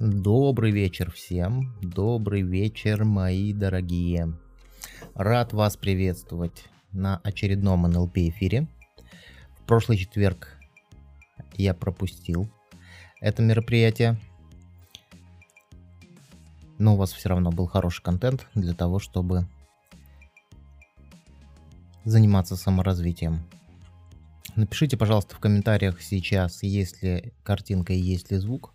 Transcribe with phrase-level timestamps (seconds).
[0.00, 4.32] Добрый вечер всем, добрый вечер, мои дорогие.
[5.14, 8.66] Рад вас приветствовать на очередном НЛП эфире.
[9.58, 10.56] В прошлый четверг
[11.58, 12.48] я пропустил
[13.20, 14.18] это мероприятие,
[16.78, 19.46] но у вас все равно был хороший контент для того, чтобы
[22.06, 23.40] заниматься саморазвитием.
[24.56, 28.72] Напишите, пожалуйста, в комментариях сейчас, есть ли картинка и есть ли звук.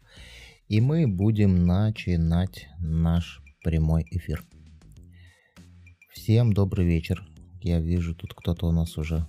[0.67, 4.43] И мы будем начинать наш прямой эфир.
[6.09, 7.23] Всем добрый вечер.
[7.61, 9.27] Я вижу, тут кто-то у нас уже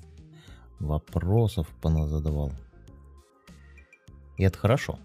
[0.81, 2.53] вопросов задавал.
[4.39, 4.99] И это хорошо.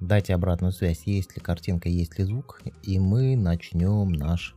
[0.00, 4.54] Дайте обратную связь, есть ли картинка, есть ли звук, и мы начнем наш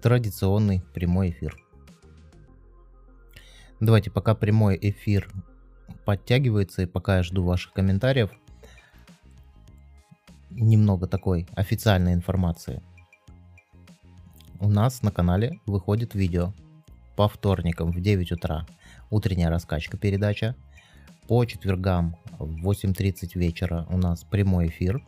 [0.00, 1.54] традиционный прямой эфир.
[3.78, 5.30] Давайте, пока прямой эфир
[6.06, 8.30] подтягивается, и пока я жду ваших комментариев–
[10.56, 12.82] немного такой официальной информации.
[14.58, 16.52] У нас на канале выходит видео
[17.14, 18.66] по вторникам в 9 утра.
[19.10, 20.54] Утренняя раскачка передача.
[21.28, 25.02] По четвергам в 8.30 вечера у нас прямой эфир.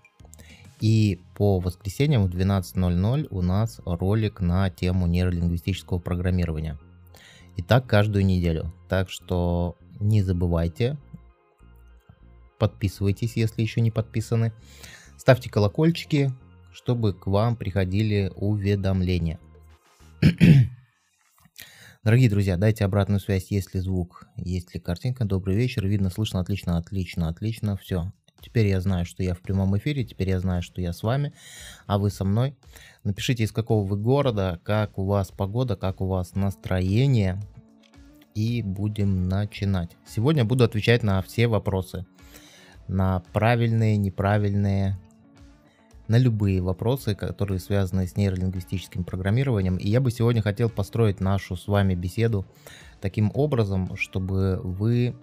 [0.81, 6.79] И по воскресеньям в 12.00 у нас ролик на тему нейролингвистического программирования.
[7.57, 8.73] И так каждую неделю.
[8.89, 10.97] Так что не забывайте,
[12.59, 14.53] подписывайтесь, если еще не подписаны.
[15.29, 16.33] Ставьте колокольчики,
[16.73, 19.39] чтобы к вам приходили уведомления.
[22.03, 25.27] Дорогие друзья, дайте обратную связь, есть ли звук, есть ли картинка.
[25.27, 28.11] Добрый вечер, видно, слышно, отлично, отлично, отлично, все.
[28.41, 31.35] Теперь я знаю, что я в прямом эфире, теперь я знаю, что я с вами,
[31.87, 32.57] а вы со мной.
[33.05, 37.39] Напишите, из какого вы города, как у вас погода, как у вас настроение.
[38.35, 39.91] И будем начинать.
[40.07, 42.07] Сегодня буду отвечать на все вопросы.
[42.87, 44.99] На правильные, неправильные,
[46.09, 49.77] на любые вопросы, которые связаны с нейролингвистическим программированием.
[49.77, 52.47] И я бы сегодня хотел построить нашу с вами беседу
[53.01, 55.15] таким образом, чтобы вы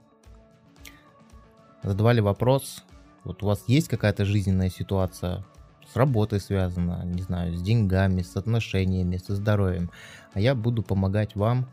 [1.84, 2.84] задавали вопрос,
[3.24, 5.44] вот у вас есть какая-то жизненная ситуация,
[5.92, 9.92] с работой связана, не знаю, с деньгами, с отношениями, со здоровьем,
[10.34, 11.68] а я буду помогать вам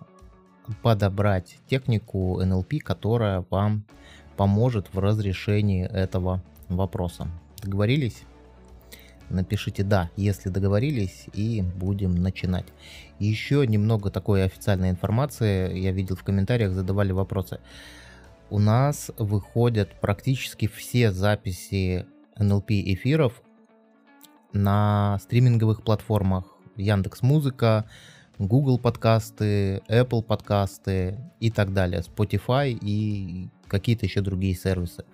[0.83, 3.85] подобрать технику NLP, которая вам
[4.37, 7.29] поможет в разрешении этого вопроса.
[7.63, 8.23] Договорились?
[9.33, 12.67] Напишите «да», если договорились, и будем начинать.
[13.19, 15.79] Еще немного такой официальной информации.
[15.79, 17.61] Я видел в комментариях, задавали вопросы.
[18.51, 22.07] У нас выходят практически все записи
[22.39, 23.43] NLP эфиров
[24.53, 26.45] на стриминговых платформах
[26.77, 27.87] Яндекс Музыка,
[28.39, 35.05] Google подкасты, Apple подкасты и так далее, Spotify и какие-то еще другие сервисы.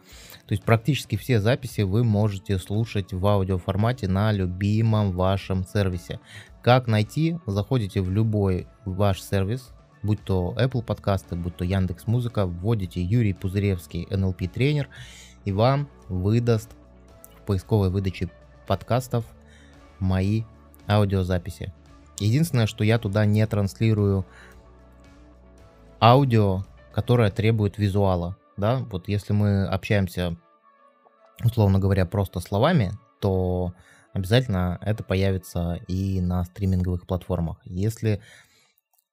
[0.48, 6.20] То есть практически все записи вы можете слушать в аудиоформате на любимом вашем сервисе.
[6.62, 7.36] Как найти?
[7.46, 13.34] Заходите в любой ваш сервис, будь то Apple подкасты, будь то Яндекс Музыка, вводите Юрий
[13.34, 14.88] Пузыревский NLP тренер
[15.44, 16.70] и вам выдаст
[17.36, 18.30] в поисковой выдаче
[18.66, 19.26] подкастов
[19.98, 20.44] мои
[20.88, 21.74] аудиозаписи.
[22.20, 24.24] Единственное, что я туда не транслирую
[26.00, 26.64] аудио,
[26.94, 30.36] которое требует визуала да, вот если мы общаемся,
[31.44, 33.72] условно говоря, просто словами, то
[34.12, 37.60] обязательно это появится и на стриминговых платформах.
[37.64, 38.20] Если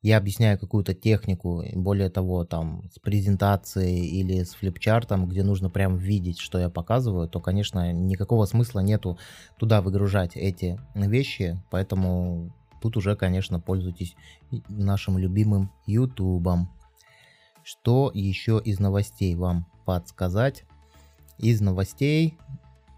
[0.02, 5.98] я объясняю какую-то технику, более того, там, с презентацией или с флипчартом, где нужно прям
[5.98, 9.18] видеть, что я показываю, то, конечно, никакого смысла нету
[9.58, 14.16] туда выгружать эти вещи, поэтому тут уже, конечно, пользуйтесь
[14.70, 16.68] нашим любимым YouTube.
[17.66, 20.66] Что еще из новостей вам подсказать?
[21.40, 22.38] Из новостей,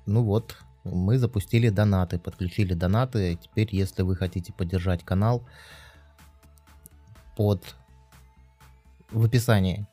[0.05, 3.39] ну вот, мы запустили донаты, подключили донаты.
[3.41, 5.47] Теперь, если вы хотите поддержать канал,
[7.37, 7.63] под
[9.09, 9.87] в описании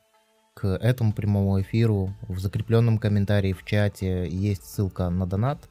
[0.53, 5.69] к этому прямому эфиру в закрепленном комментарии в чате есть ссылка на донат.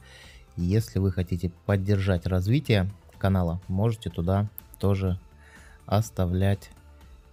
[0.57, 5.21] Если вы хотите поддержать развитие канала, можете туда тоже
[5.85, 6.71] оставлять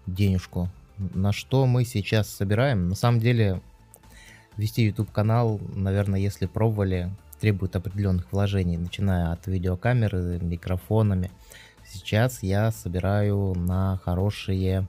[0.06, 0.68] денежку
[1.14, 2.90] на что мы сейчас собираем.
[2.90, 3.62] На самом деле,
[4.58, 7.10] вести YouTube канал, наверное, если пробовали,
[7.40, 11.32] требует определенных вложений, начиная от видеокамеры, микрофонами.
[11.86, 14.88] Сейчас я собираю на хорошие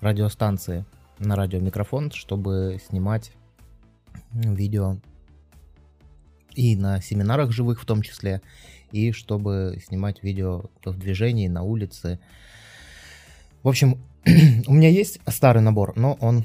[0.00, 0.84] радиостанции,
[1.18, 3.32] на радиомикрофон, чтобы снимать
[4.32, 4.98] видео
[6.54, 8.42] и на семинарах живых в том числе,
[8.92, 12.20] и чтобы снимать видео в движении, на улице.
[13.62, 13.98] В общем,
[14.66, 16.44] у меня есть старый набор, но он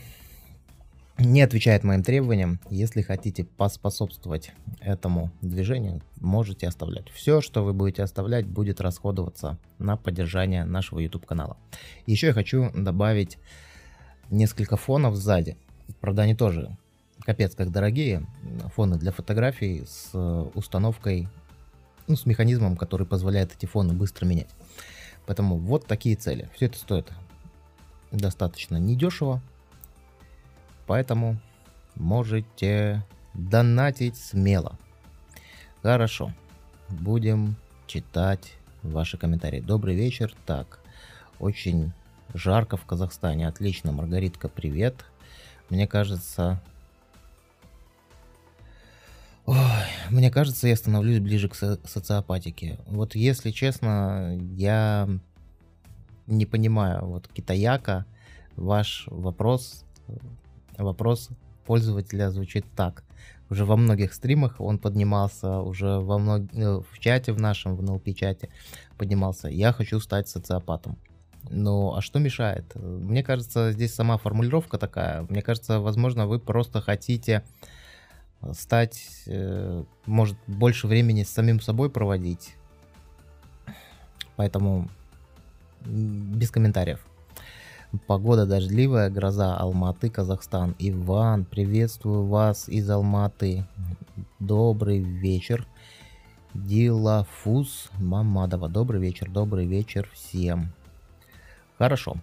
[1.18, 2.60] не отвечает моим требованиям.
[2.70, 7.10] Если хотите поспособствовать этому движению, можете оставлять.
[7.10, 11.58] Все, что вы будете оставлять, будет расходоваться на поддержание нашего YouTube канала.
[12.06, 13.38] Еще я хочу добавить
[14.30, 15.58] несколько фонов сзади.
[16.02, 16.76] Правда, они тоже
[17.22, 18.26] капец как дорогие.
[18.76, 20.14] Фоны для фотографий с
[20.56, 21.28] установкой,
[22.08, 24.50] ну, с механизмом, который позволяет эти фоны быстро менять.
[25.26, 26.50] Поэтому вот такие цели.
[26.54, 27.12] Все это стоит
[28.18, 29.42] достаточно недешево,
[30.88, 31.38] поэтому
[31.96, 34.78] можете донатить смело.
[35.82, 36.32] Хорошо,
[36.90, 37.56] будем
[37.88, 39.60] читать ваши комментарии.
[39.60, 40.34] Добрый вечер.
[40.46, 40.80] Так,
[41.40, 41.92] очень
[42.34, 43.48] жарко в Казахстане.
[43.48, 45.06] Отлично, Маргаритка, привет.
[45.70, 46.62] Мне кажется...
[49.46, 49.58] Ой,
[50.10, 52.80] мне кажется, я становлюсь ближе к со- социопатике.
[52.86, 55.10] Вот если честно, я
[56.28, 58.06] не понимаю, вот китаяка,
[58.56, 59.84] ваш вопрос
[60.78, 61.30] вопрос
[61.66, 63.04] пользователя звучит так.
[63.50, 66.42] Уже во многих стримах он поднимался, уже во мног...
[66.54, 68.50] Э, в чате в нашем, в NLP чате
[68.98, 69.48] поднимался.
[69.48, 70.98] Я хочу стать социопатом.
[71.50, 72.74] Ну, а что мешает?
[72.76, 75.26] Мне кажется, здесь сама формулировка такая.
[75.30, 77.44] Мне кажется, возможно, вы просто хотите
[78.54, 82.56] стать, э, может, больше времени с самим собой проводить.
[84.36, 84.90] Поэтому
[85.86, 87.06] без комментариев.
[88.08, 90.76] Погода дождливая, гроза Алматы, Казахстан.
[90.80, 93.66] Иван, приветствую вас из Алматы.
[94.40, 95.68] Добрый вечер.
[96.56, 98.68] Дилафуз Мамадова.
[98.68, 100.74] Добрый вечер, добрый вечер всем.
[101.78, 102.16] Хорошо.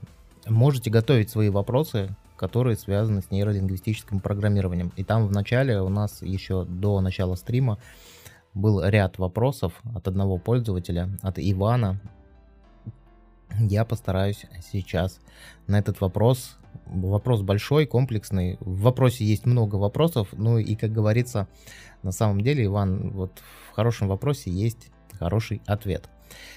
[0.48, 4.92] Можете готовить свои вопросы, которые связаны с нейролингвистическим программированием.
[4.96, 7.78] И там в начале у нас еще до начала стрима
[8.54, 12.00] был ряд вопросов от одного пользователя, от Ивана,
[13.58, 15.20] я постараюсь сейчас
[15.66, 16.56] на этот вопрос.
[16.86, 18.56] Вопрос большой, комплексный.
[18.60, 20.28] В вопросе есть много вопросов.
[20.32, 21.48] Ну и, как говорится,
[22.02, 26.08] на самом деле, Иван, вот в хорошем вопросе есть хороший ответ.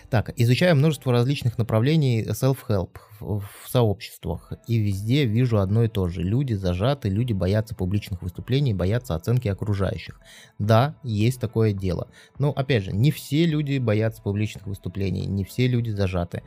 [0.09, 6.21] Так, изучаю множество различных направлений self-help в сообществах, и везде вижу одно и то же.
[6.21, 10.19] Люди зажаты, люди боятся публичных выступлений, боятся оценки окружающих.
[10.59, 12.09] Да, есть такое дело.
[12.37, 16.43] Но, опять же, не все люди боятся публичных выступлений, не все люди зажаты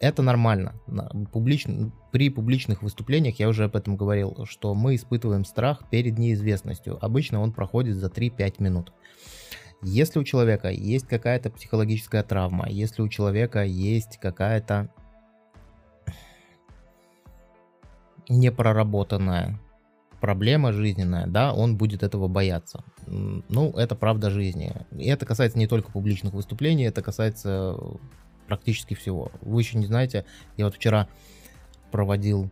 [0.00, 0.74] это нормально.
[1.32, 1.66] Публич...
[2.12, 6.98] При публичных выступлениях, я уже об этом говорил, что мы испытываем страх перед неизвестностью.
[7.04, 8.92] Обычно он проходит за 3-5 минут.
[9.82, 14.88] Если у человека есть какая-то психологическая травма, если у человека есть какая-то
[18.28, 19.60] непроработанная
[20.20, 22.82] проблема жизненная, да, он будет этого бояться.
[23.06, 24.74] Ну, это правда жизни.
[24.90, 27.76] И это касается не только публичных выступлений, это касается
[28.48, 29.30] практически всего.
[29.42, 30.24] Вы еще не знаете,
[30.56, 31.06] я вот вчера
[31.92, 32.50] проводил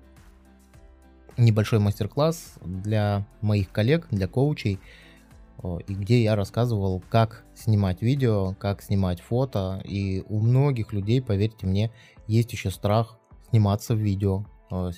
[1.37, 4.79] небольшой мастер-класс для моих коллег, для коучей,
[5.89, 9.83] и где я рассказывал, как снимать видео, как снимать фото.
[9.85, 11.91] И у многих людей, поверьте мне,
[12.27, 13.19] есть еще страх
[13.49, 14.45] сниматься в видео,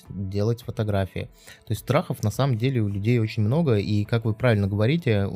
[0.09, 1.29] делать фотографии.
[1.65, 5.29] То есть страхов на самом деле у людей очень много, и как вы правильно говорите,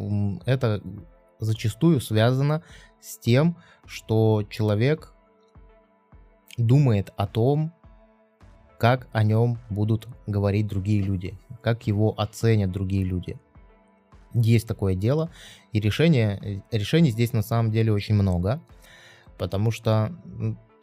[0.45, 0.81] это
[1.39, 2.63] зачастую связано
[3.01, 5.12] с тем, что человек
[6.57, 7.73] думает о том,
[8.77, 13.37] как о нем будут говорить другие люди, как его оценят другие люди.
[14.33, 15.29] Есть такое дело,
[15.71, 18.61] и решение, решений здесь на самом деле очень много,
[19.37, 20.11] потому что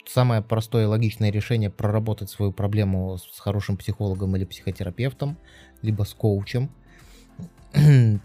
[0.06, 5.36] самое простое и логичное решение проработать свою проблему с хорошим психологом или психотерапевтом,
[5.82, 6.70] либо с коучем.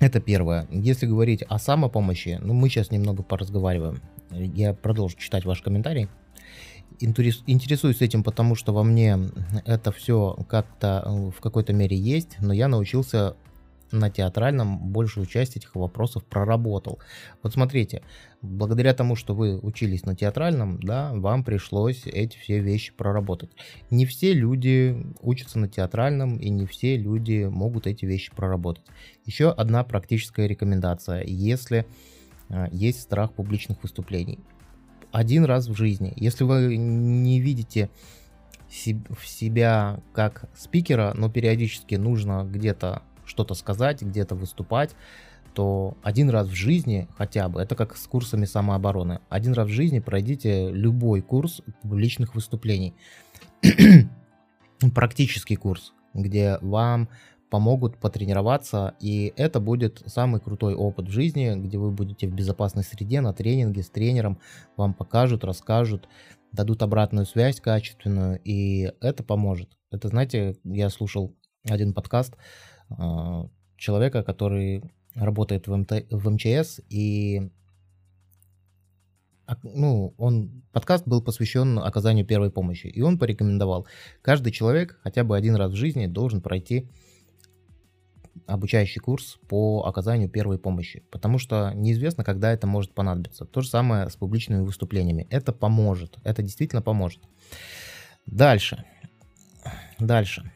[0.00, 0.66] Это первое.
[0.70, 4.00] Если говорить о самопомощи, ну мы сейчас немного поразговариваем.
[4.30, 6.08] Я продолжу читать ваш комментарий
[7.02, 9.18] интересуюсь этим, потому что во мне
[9.64, 13.36] это все как-то э, в какой-то мере есть, но я научился
[13.92, 16.98] на театральном большую часть этих вопросов проработал.
[17.42, 18.02] Вот смотрите,
[18.40, 23.50] благодаря тому, что вы учились на театральном, да, вам пришлось эти все вещи проработать.
[23.90, 28.84] Не все люди учатся на театральном, и не все люди могут эти вещи проработать.
[29.26, 31.22] Еще одна практическая рекомендация.
[31.24, 31.86] Если
[32.48, 34.38] э, есть страх публичных выступлений
[35.12, 36.12] один раз в жизни.
[36.16, 37.90] Если вы не видите
[38.68, 44.90] в себя как спикера, но периодически нужно где-то что-то сказать, где-то выступать,
[45.54, 49.72] то один раз в жизни хотя бы, это как с курсами самообороны, один раз в
[49.72, 52.94] жизни пройдите любой курс публичных выступлений.
[54.94, 57.08] Практический курс, где вам
[57.52, 62.82] помогут потренироваться, и это будет самый крутой опыт в жизни, где вы будете в безопасной
[62.82, 64.40] среде, на тренинге с тренером,
[64.78, 66.08] вам покажут, расскажут,
[66.50, 69.68] дадут обратную связь качественную, и это поможет.
[69.90, 71.36] Это, знаете, я слушал
[71.68, 72.38] один подкаст
[72.88, 72.94] э,
[73.76, 77.50] человека, который работает в, МТ, в МЧС, и
[79.62, 83.86] ну, он, подкаст был посвящен оказанию первой помощи, и он порекомендовал,
[84.22, 86.88] каждый человек хотя бы один раз в жизни должен пройти
[88.46, 93.44] обучающий курс по оказанию первой помощи, потому что неизвестно, когда это может понадобиться.
[93.44, 95.26] То же самое с публичными выступлениями.
[95.30, 97.22] Это поможет, это действительно поможет.
[98.26, 98.84] Дальше.
[99.98, 100.50] Дальше.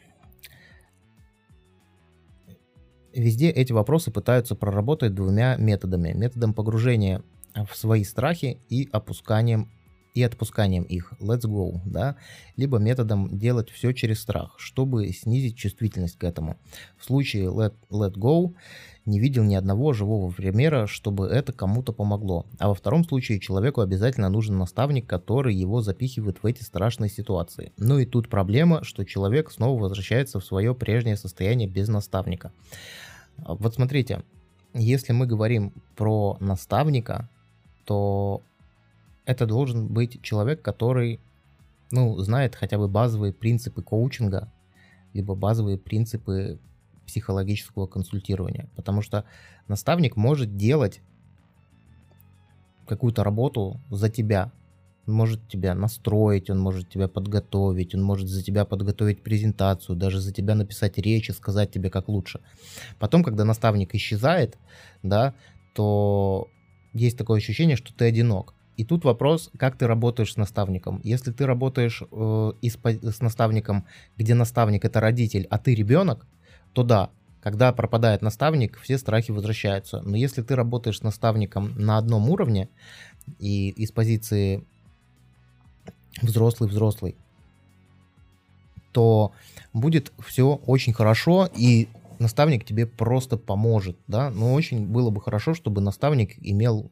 [3.14, 6.12] Везде эти вопросы пытаются проработать двумя методами.
[6.12, 7.22] Методом погружения
[7.54, 9.72] в свои страхи и опусканием
[10.16, 12.16] и отпусканием их, let's go, да,
[12.56, 16.56] либо методом делать все через страх, чтобы снизить чувствительность к этому.
[16.96, 18.54] В случае let, let go
[19.04, 22.46] не видел ни одного живого примера, чтобы это кому-то помогло.
[22.58, 27.72] А во втором случае человеку обязательно нужен наставник, который его запихивает в эти страшные ситуации.
[27.76, 32.52] Ну и тут проблема, что человек снова возвращается в свое прежнее состояние без наставника.
[33.36, 34.22] Вот смотрите,
[34.72, 37.28] если мы говорим про наставника,
[37.84, 38.40] то
[39.26, 41.20] это должен быть человек, который
[41.90, 44.50] ну, знает хотя бы базовые принципы коучинга,
[45.12, 46.58] либо базовые принципы
[47.06, 48.68] психологического консультирования.
[48.76, 49.24] Потому что
[49.68, 51.00] наставник может делать
[52.86, 54.52] какую-то работу за тебя.
[55.06, 60.20] Он может тебя настроить, он может тебя подготовить, он может за тебя подготовить презентацию, даже
[60.20, 62.40] за тебя написать речь и сказать тебе, как лучше.
[62.98, 64.56] Потом, когда наставник исчезает,
[65.04, 65.34] да,
[65.74, 66.48] то
[66.92, 68.55] есть такое ощущение, что ты одинок.
[68.76, 71.00] И тут вопрос, как ты работаешь с наставником.
[71.02, 76.26] Если ты работаешь э, с наставником, где наставник это родитель, а ты ребенок,
[76.74, 80.02] то да, когда пропадает наставник, все страхи возвращаются.
[80.02, 82.68] Но если ты работаешь с наставником на одном уровне
[83.38, 84.64] и из позиции
[86.20, 87.16] взрослый-взрослый,
[88.92, 89.32] то
[89.72, 95.54] будет все очень хорошо, и наставник тебе просто поможет, да, но очень было бы хорошо,
[95.54, 96.90] чтобы наставник имел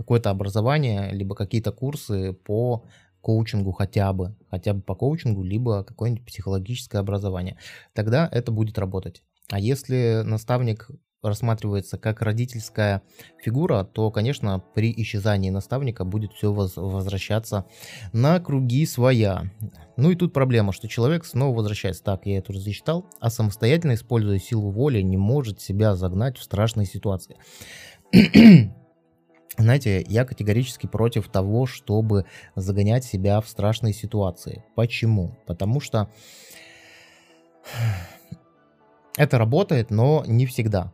[0.00, 2.84] какое-то образование, либо какие-то курсы по
[3.20, 7.58] коучингу хотя бы, хотя бы по коучингу, либо какое-нибудь психологическое образование.
[7.92, 9.22] Тогда это будет работать.
[9.50, 10.88] А если наставник
[11.22, 13.02] рассматривается как родительская
[13.44, 17.66] фигура, то, конечно, при исчезании наставника будет все возвращаться
[18.14, 19.50] на круги своя.
[19.98, 22.02] Ну и тут проблема, что человек снова возвращается.
[22.02, 23.04] Так, я это уже зачитал.
[23.20, 27.36] А самостоятельно, используя силу воли, не может себя загнать в страшные ситуации.
[29.58, 34.64] Знаете, я категорически против того, чтобы загонять себя в страшные ситуации.
[34.74, 35.36] Почему?
[35.46, 36.08] Потому что
[39.16, 40.92] это работает, но не всегда.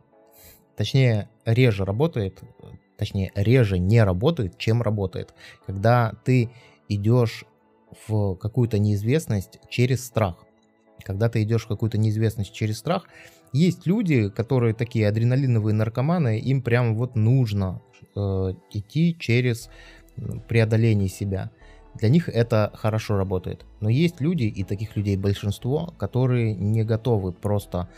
[0.75, 2.41] Точнее, реже работает,
[2.97, 5.33] точнее, реже не работает, чем работает.
[5.65, 6.51] Когда ты
[6.89, 7.45] идешь
[8.07, 10.35] в какую-то неизвестность через страх.
[11.03, 13.07] Когда ты идешь в какую-то неизвестность через страх,
[13.53, 17.81] есть люди, которые такие адреналиновые наркоманы, им прям вот нужно
[18.15, 19.69] э, идти через
[20.47, 21.51] преодоление себя.
[21.95, 23.65] Для них это хорошо работает.
[23.79, 27.89] Но есть люди, и таких людей большинство, которые не готовы просто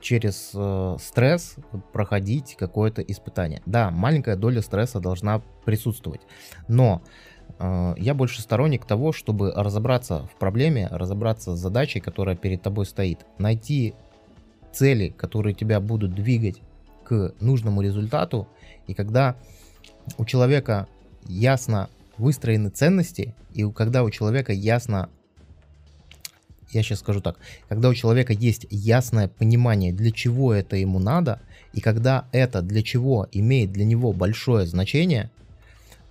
[0.00, 1.56] через э, стресс
[1.92, 3.62] проходить какое-то испытание.
[3.66, 6.20] Да, маленькая доля стресса должна присутствовать,
[6.68, 7.02] но
[7.58, 12.86] э, я больше сторонник того, чтобы разобраться в проблеме, разобраться с задачей, которая перед тобой
[12.86, 13.94] стоит, найти
[14.72, 16.60] цели, которые тебя будут двигать
[17.04, 18.48] к нужному результату,
[18.86, 19.36] и когда
[20.16, 20.86] у человека
[21.26, 25.08] ясно выстроены ценности, и когда у человека ясно,
[26.70, 31.40] я сейчас скажу так, когда у человека есть ясное понимание, для чего это ему надо,
[31.72, 35.30] и когда это для чего имеет для него большое значение,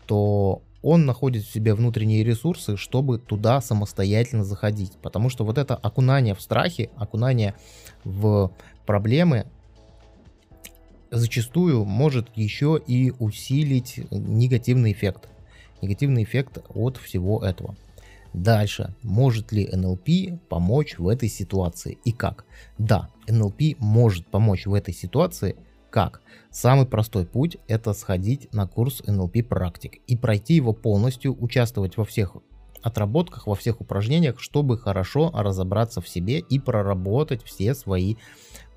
[0.05, 4.93] то он находит в себе внутренние ресурсы, чтобы туда самостоятельно заходить.
[5.01, 7.55] Потому что вот это окунание в страхи, окунание
[8.03, 8.51] в
[8.86, 9.48] проблемы
[11.12, 15.29] зачастую может еще и усилить негативный эффект.
[15.81, 17.75] Негативный эффект от всего этого.
[18.34, 22.46] Дальше, может ли НЛП помочь в этой ситуации и как?
[22.77, 25.55] Да, НЛП может помочь в этой ситуации,
[25.89, 26.22] как?
[26.51, 32.06] Самый простой путь это сходить на курс NLP практик и пройти его полностью, участвовать во
[32.06, 32.38] всех
[32.82, 38.15] отработках, во всех упражнениях, чтобы хорошо разобраться в себе и проработать все свои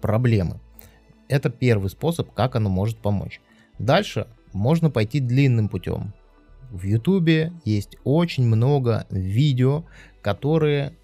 [0.00, 0.60] проблемы.
[1.28, 3.40] Это первый способ, как оно может помочь.
[3.78, 6.12] Дальше можно пойти длинным путем.
[6.70, 9.84] В YouTube есть очень много видео,
[10.22, 10.96] которые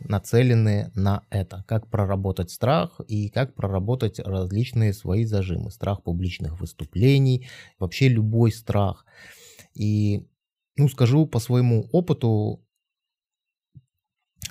[0.00, 5.70] нацелены на это, как проработать страх и как проработать различные свои зажимы.
[5.70, 7.48] Страх публичных выступлений,
[7.78, 9.04] вообще любой страх.
[9.74, 10.26] И,
[10.76, 12.60] ну, скажу по своему опыту,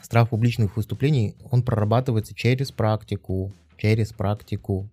[0.02, 4.90] страх публичных выступлений, он прорабатывается через практику, через практику.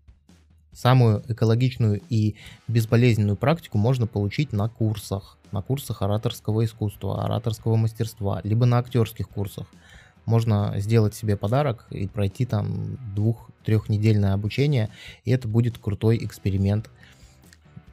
[0.73, 2.37] Самую экологичную и
[2.69, 9.29] безболезненную практику можно получить на курсах, на курсах ораторского искусства, ораторского мастерства, либо на актерских
[9.29, 9.67] курсах.
[10.27, 14.91] Можно сделать себе подарок и пройти там двух-трехнедельное обучение,
[15.25, 16.91] и это будет крутой эксперимент.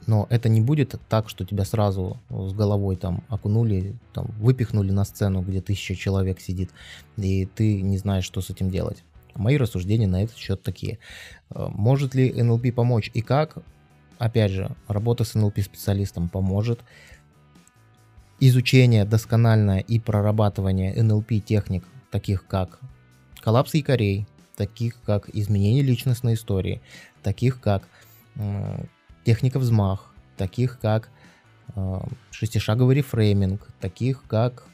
[0.05, 5.03] Но это не будет так, что тебя сразу с головой там окунули, там, выпихнули на
[5.03, 6.71] сцену, где тысяча человек сидит,
[7.17, 9.03] и ты не знаешь, что с этим делать.
[9.35, 10.99] Мои рассуждения на этот счет такие.
[11.51, 13.57] Э, может ли НЛП помочь и как?
[14.17, 16.79] Опять же, работа с НЛП-специалистом поможет.
[18.39, 22.79] Изучение доскональное и прорабатывание НЛП-техник, таких как
[23.41, 26.81] коллапс якорей, таких как изменение личностной истории,
[27.23, 27.87] таких как
[28.35, 28.85] э,
[29.23, 31.09] техника взмах, таких как
[31.75, 31.99] э,
[32.31, 34.65] шестишаговый рефрейминг, таких как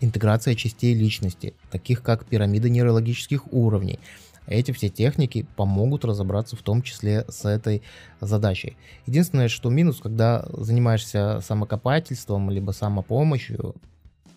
[0.00, 4.00] интеграция частей личности, таких как пирамида нейрологических уровней.
[4.48, 7.82] Эти все техники помогут разобраться в том числе с этой
[8.20, 8.76] задачей.
[9.06, 13.74] Единственное, что минус, когда занимаешься самокопательством либо самопомощью,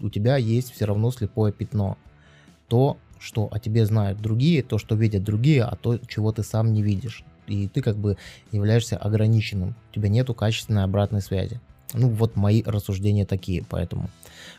[0.02, 1.98] у тебя есть все равно слепое пятно.
[2.68, 6.74] То, что о тебе знают другие, то, что видят другие, а то, чего ты сам
[6.74, 7.24] не видишь.
[7.48, 8.18] И ты как бы
[8.52, 9.76] являешься ограниченным.
[9.92, 11.62] У тебя нету качественной обратной связи.
[11.94, 14.10] Ну вот мои рассуждения такие по этому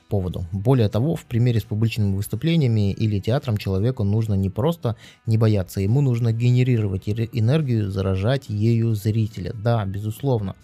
[0.09, 0.45] поводу.
[0.53, 4.97] Более того, в примере с публичными выступлениями или театром человеку нужно не просто
[5.27, 9.53] не бояться, ему нужно генерировать энергию, заражать ею зрителя.
[9.55, 10.55] Да, безусловно.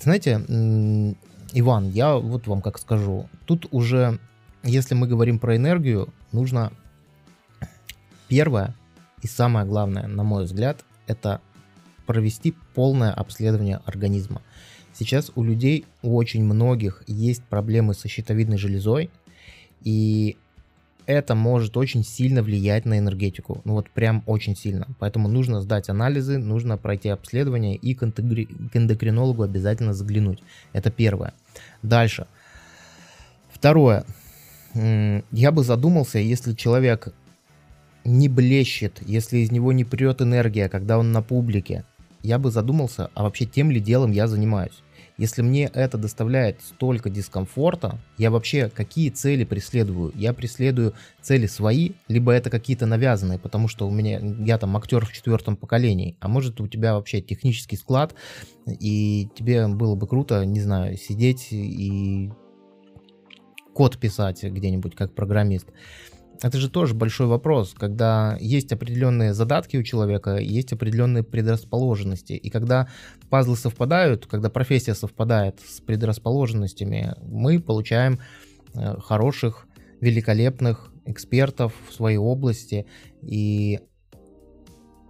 [0.00, 0.36] Знаете,
[1.52, 4.18] Иван, я вот вам как скажу, тут уже,
[4.62, 6.72] если мы говорим про энергию, нужно
[8.28, 8.74] первое
[9.22, 11.40] и самое главное, на мой взгляд, это
[12.06, 14.42] провести полное обследование организма.
[14.94, 19.10] Сейчас у людей, у очень многих есть проблемы со щитовидной железой,
[19.82, 20.36] и
[21.06, 23.60] это может очень сильно влиять на энергетику.
[23.64, 24.88] Ну вот прям очень сильно.
[24.98, 28.46] Поэтому нужно сдать анализы, нужно пройти обследование и к, интегри...
[28.46, 30.42] к эндокринологу обязательно заглянуть.
[30.72, 31.34] Это первое.
[31.82, 32.26] Дальше.
[33.52, 34.04] Второе.
[34.74, 37.08] Я бы задумался, если человек
[38.04, 41.84] не блещет, если из него не прет энергия, когда он на публике,
[42.22, 44.82] я бы задумался, а вообще тем ли делом я занимаюсь.
[45.16, 50.12] Если мне это доставляет столько дискомфорта, я вообще какие цели преследую?
[50.16, 55.06] Я преследую цели свои, либо это какие-то навязанные, потому что у меня, я там актер
[55.06, 58.14] в четвертом поколении, а может у тебя вообще технический склад,
[58.66, 62.32] и тебе было бы круто, не знаю, сидеть и
[63.72, 65.68] код писать где-нибудь как программист
[66.42, 72.32] это же тоже большой вопрос, когда есть определенные задатки у человека, есть определенные предрасположенности.
[72.32, 72.88] И когда
[73.30, 78.20] пазлы совпадают, когда профессия совпадает с предрасположенностями, мы получаем
[78.74, 79.66] э, хороших,
[80.00, 82.86] великолепных экспертов в своей области
[83.22, 83.80] и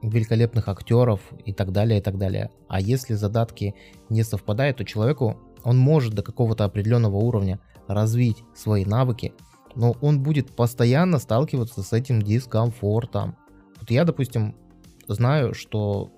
[0.02, 2.50] великолепных актеров и так далее, и так далее.
[2.68, 3.74] А если задатки
[4.08, 7.58] не совпадают, то человеку он может до какого-то определенного уровня
[7.88, 9.32] развить свои навыки,
[9.74, 13.36] но он будет постоянно сталкиваться с этим дискомфортом.
[13.80, 14.54] Вот я, допустим,
[15.08, 16.10] знаю, что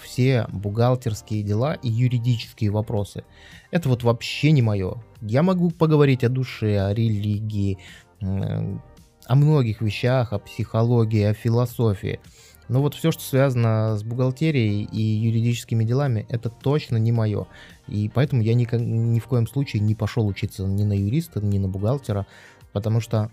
[0.00, 3.24] все бухгалтерские дела и юридические вопросы,
[3.70, 5.02] это вот вообще не мое.
[5.20, 7.78] Я могу поговорить о душе, о религии,
[8.20, 12.20] о многих вещах, о психологии, о философии.
[12.68, 17.46] Но вот все, что связано с бухгалтерией и юридическими делами, это точно не мое.
[17.86, 21.58] И поэтому я ни, ни в коем случае не пошел учиться ни на юриста, ни
[21.58, 22.26] на бухгалтера
[22.72, 23.30] потому что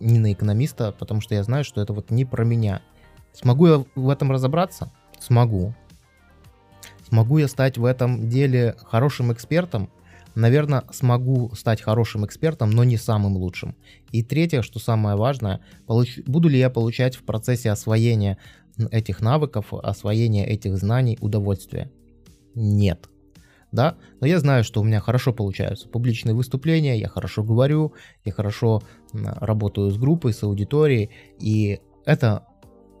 [0.00, 2.82] не на экономиста, потому что я знаю, что это вот не про меня.
[3.32, 4.92] Смогу я в этом разобраться?
[5.18, 5.74] Смогу.
[7.08, 9.90] Смогу я стать в этом деле хорошим экспертом?
[10.34, 13.74] Наверное, смогу стать хорошим экспертом, но не самым лучшим.
[14.12, 16.18] И третье, что самое важное, получ...
[16.26, 18.36] буду ли я получать в процессе освоения
[18.90, 21.90] этих навыков, освоения этих знаний удовольствие?
[22.54, 23.08] Нет
[23.76, 27.92] да, но я знаю, что у меня хорошо получаются публичные выступления, я хорошо говорю,
[28.24, 32.42] я хорошо работаю с группой, с аудиторией, и это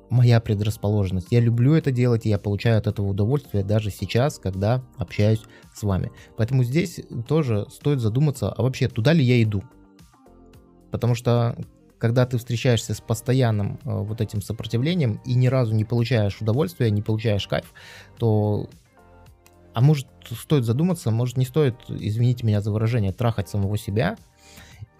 [0.08, 1.28] моя предрасположенность.
[1.30, 5.42] Я люблю это делать, и я получаю от этого удовольствие даже сейчас, когда общаюсь
[5.74, 6.12] с вами.
[6.36, 9.64] Поэтому здесь тоже стоит задуматься, а вообще туда ли я иду?
[10.92, 11.56] Потому что
[11.98, 16.90] когда ты встречаешься с постоянным э, вот этим сопротивлением и ни разу не получаешь удовольствия,
[16.90, 17.72] не получаешь кайф,
[18.18, 18.68] то
[19.76, 24.16] а может, стоит задуматься, может, не стоит, извините меня за выражение, трахать самого себя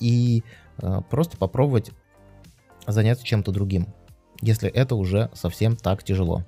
[0.00, 0.42] и
[0.76, 1.92] э, просто попробовать
[2.86, 3.88] заняться чем-то другим,
[4.42, 6.44] если это уже совсем так тяжело.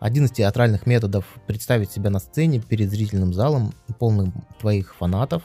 [0.00, 5.42] один из театральных методов представить себя на сцене перед зрительным залом, полным твоих фанатов,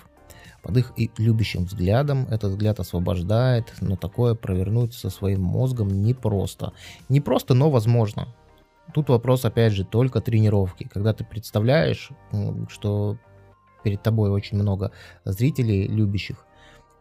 [0.63, 2.25] под их и любящим взглядом.
[2.31, 6.71] Этот взгляд освобождает, но такое провернуть со своим мозгом непросто.
[7.09, 8.29] Не просто, но возможно.
[8.93, 10.89] Тут вопрос, опять же, только тренировки.
[10.91, 12.09] Когда ты представляешь,
[12.69, 13.17] что
[13.83, 14.91] перед тобой очень много
[15.25, 16.45] зрителей любящих,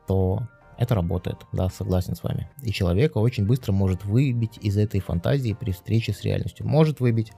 [0.07, 0.43] то
[0.79, 2.51] это работает, да, согласен с вами.
[2.63, 6.67] И человека очень быстро может выбить из этой фантазии при встрече с реальностью.
[6.67, 7.33] Может выбить,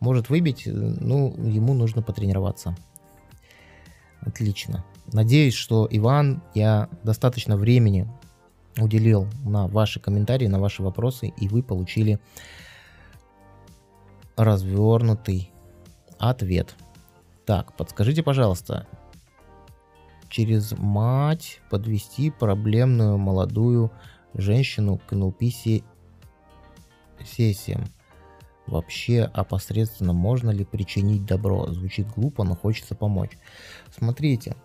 [0.00, 2.76] может выбить, ну, ему нужно потренироваться.
[4.20, 4.84] Отлично.
[5.12, 8.08] Надеюсь, что Иван, я достаточно времени
[8.78, 12.18] уделил на ваши комментарии, на ваши вопросы, и вы получили
[14.36, 15.52] развернутый
[16.18, 16.74] ответ.
[17.46, 18.86] Так, подскажите, пожалуйста,
[20.28, 23.90] через мать подвести проблемную молодую
[24.34, 25.42] женщину к НЛП
[27.24, 27.84] сессиям?
[28.66, 31.66] Вообще опосредственно можно ли причинить добро?
[31.72, 33.36] Звучит глупо, но хочется помочь.
[33.90, 34.56] Смотрите,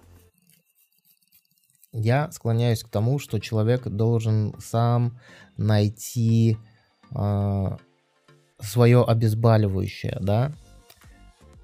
[1.91, 5.19] я склоняюсь к тому, что человек должен сам
[5.58, 6.58] найти
[7.12, 7.77] а,
[8.60, 10.52] свое обезболивающее, да.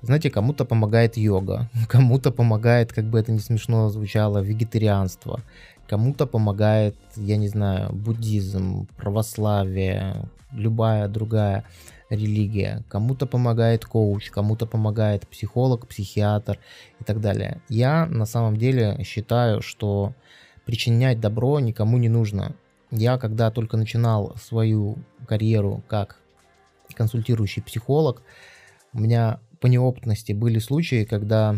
[0.02, 5.42] Знаете, кому-то помогает йога, кому-то помогает, как бы это не смешно звучало, вегетарианство,
[5.88, 11.64] кому-то помогает, я не знаю, буддизм, православие, любая другая
[12.10, 16.60] религия, кому-то помогает коуч, кому-то помогает психолог, психиатр
[17.00, 17.62] и так далее.
[17.70, 20.14] Я на самом деле считаю, что
[20.66, 22.56] причинять добро никому не нужно.
[22.92, 26.18] Я когда только начинал свою карьеру как
[26.94, 28.22] консультирующий психолог,
[28.94, 31.56] у меня по неопытности были случаи, когда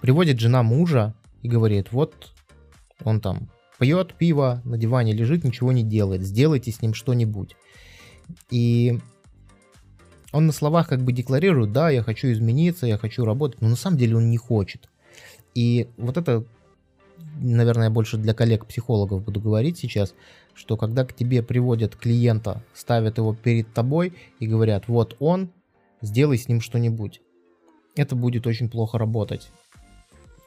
[0.00, 2.32] приводит жена мужа и говорит, вот
[3.04, 7.56] он там пьет пиво, на диване лежит, ничего не делает, сделайте с ним что-нибудь.
[8.50, 8.98] И
[10.32, 13.76] он на словах как бы декларирует, да, я хочу измениться, я хочу работать, но на
[13.76, 14.88] самом деле он не хочет.
[15.54, 16.44] И вот это,
[17.40, 20.14] наверное, больше для коллег-психологов буду говорить сейчас,
[20.58, 25.50] что когда к тебе приводят клиента, ставят его перед тобой и говорят, вот он,
[26.02, 27.20] сделай с ним что-нибудь.
[27.94, 29.50] Это будет очень плохо работать.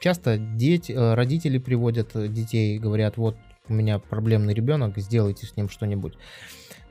[0.01, 3.37] Часто дети, э, родители приводят детей и говорят, вот
[3.69, 6.15] у меня проблемный ребенок, сделайте с ним что-нибудь.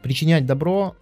[0.03, 0.97] Причинять добро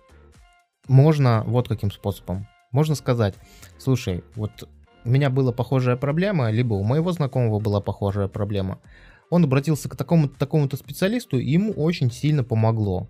[0.88, 2.48] можно вот каким способом.
[2.72, 3.34] Можно сказать,
[3.78, 4.68] слушай, вот
[5.04, 8.80] у меня была похожая проблема, либо у моего знакомого была похожая проблема.
[9.30, 13.08] Он обратился к такому-то такому специалисту, и ему очень сильно помогло.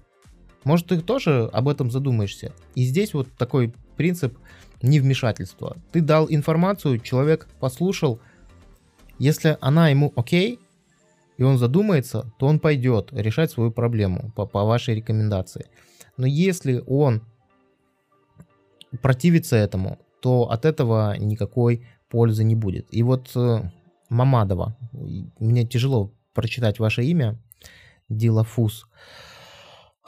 [0.65, 2.53] Может, ты тоже об этом задумаешься?
[2.75, 4.37] И здесь вот такой принцип
[4.83, 5.77] невмешательства.
[5.93, 8.21] Ты дал информацию, человек послушал.
[9.19, 10.59] Если она ему окей,
[11.37, 15.67] и он задумается, то он пойдет решать свою проблему по, по вашей рекомендации.
[16.17, 17.23] Но если он
[19.01, 22.87] противится этому, то от этого никакой пользы не будет.
[22.91, 23.71] И вот э,
[24.09, 27.41] Мамадова, мне тяжело прочитать ваше имя,
[28.09, 28.87] Дилафус.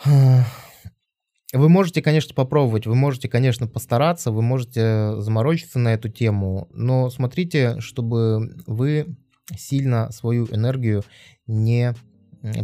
[0.04, 7.10] Вы можете, конечно, попробовать, вы можете, конечно, постараться, вы можете заморочиться на эту тему, но
[7.10, 9.16] смотрите, чтобы вы
[9.56, 11.02] сильно свою энергию
[11.48, 11.94] не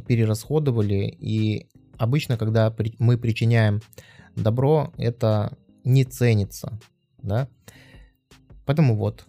[0.07, 1.09] перерасходовали.
[1.19, 1.69] И
[1.99, 3.81] обычно, когда мы причиняем
[4.37, 6.79] добро, это не ценится.
[7.19, 7.49] Да?
[8.65, 9.27] Поэтому вот,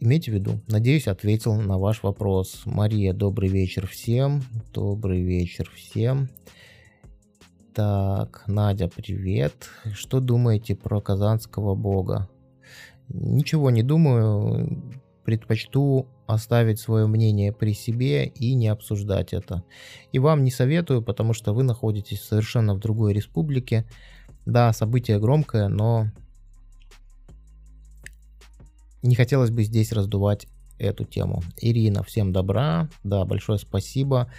[0.00, 0.60] имейте в виду.
[0.68, 2.62] Надеюсь, ответил на ваш вопрос.
[2.64, 4.42] Мария, добрый вечер всем.
[4.72, 6.28] Добрый вечер всем.
[7.74, 9.68] Так, Надя, привет.
[9.92, 12.28] Что думаете про казанского бога?
[13.08, 14.82] Ничего не думаю.
[15.24, 19.62] Предпочту оставить свое мнение при себе и не обсуждать это.
[20.12, 23.86] И вам не советую, потому что вы находитесь совершенно в другой республике.
[24.44, 26.10] Да, событие громкое, но
[29.02, 30.46] не хотелось бы здесь раздувать
[30.78, 31.42] эту тему.
[31.58, 32.88] Ирина, всем добра.
[33.02, 34.30] Да, большое спасибо.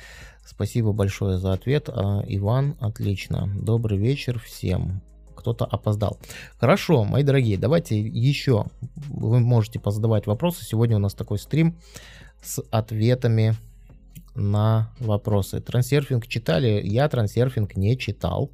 [0.46, 1.90] Спасибо большое за ответ.
[1.90, 3.50] А, Иван, отлично.
[3.62, 5.02] Добрый вечер всем
[5.36, 6.20] кто-то опоздал.
[6.58, 8.66] Хорошо, мои дорогие, давайте еще
[9.08, 10.66] вы можете позадавать вопросы.
[10.66, 11.78] Сегодня у нас такой стрим
[12.42, 13.56] с ответами
[14.36, 15.62] на вопросы.
[15.62, 16.82] Трансерфинг читали?
[16.84, 18.52] Я трансерфинг не читал.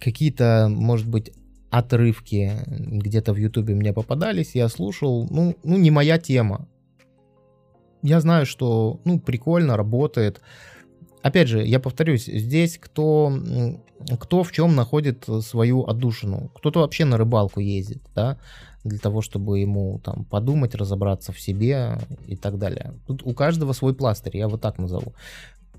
[0.00, 1.32] Какие-то, может быть,
[1.78, 5.26] отрывки где-то в Ютубе мне попадались, я слушал.
[5.30, 6.68] Ну, ну, не моя тема.
[8.02, 10.40] Я знаю, что, ну, прикольно, работает
[11.24, 13.32] опять же, я повторюсь, здесь кто,
[14.20, 16.50] кто в чем находит свою отдушину.
[16.54, 18.38] Кто-то вообще на рыбалку ездит, да,
[18.84, 22.92] для того, чтобы ему там подумать, разобраться в себе и так далее.
[23.06, 25.14] Тут у каждого свой пластырь, я вот так назову.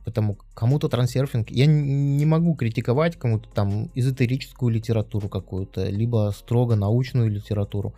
[0.05, 1.49] Поэтому кому-то трансерфинг...
[1.49, 7.95] Я не могу критиковать кому-то там эзотерическую литературу какую-то, либо строго научную литературу.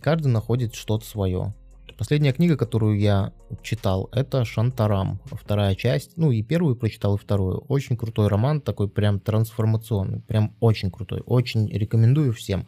[0.00, 1.54] Каждый находит что-то свое.
[1.98, 6.16] Последняя книга, которую я читал, это Шантарам, вторая часть.
[6.16, 7.58] Ну и первую прочитал, и вторую.
[7.68, 11.22] Очень крутой роман, такой прям трансформационный, прям очень крутой.
[11.26, 12.66] Очень рекомендую всем.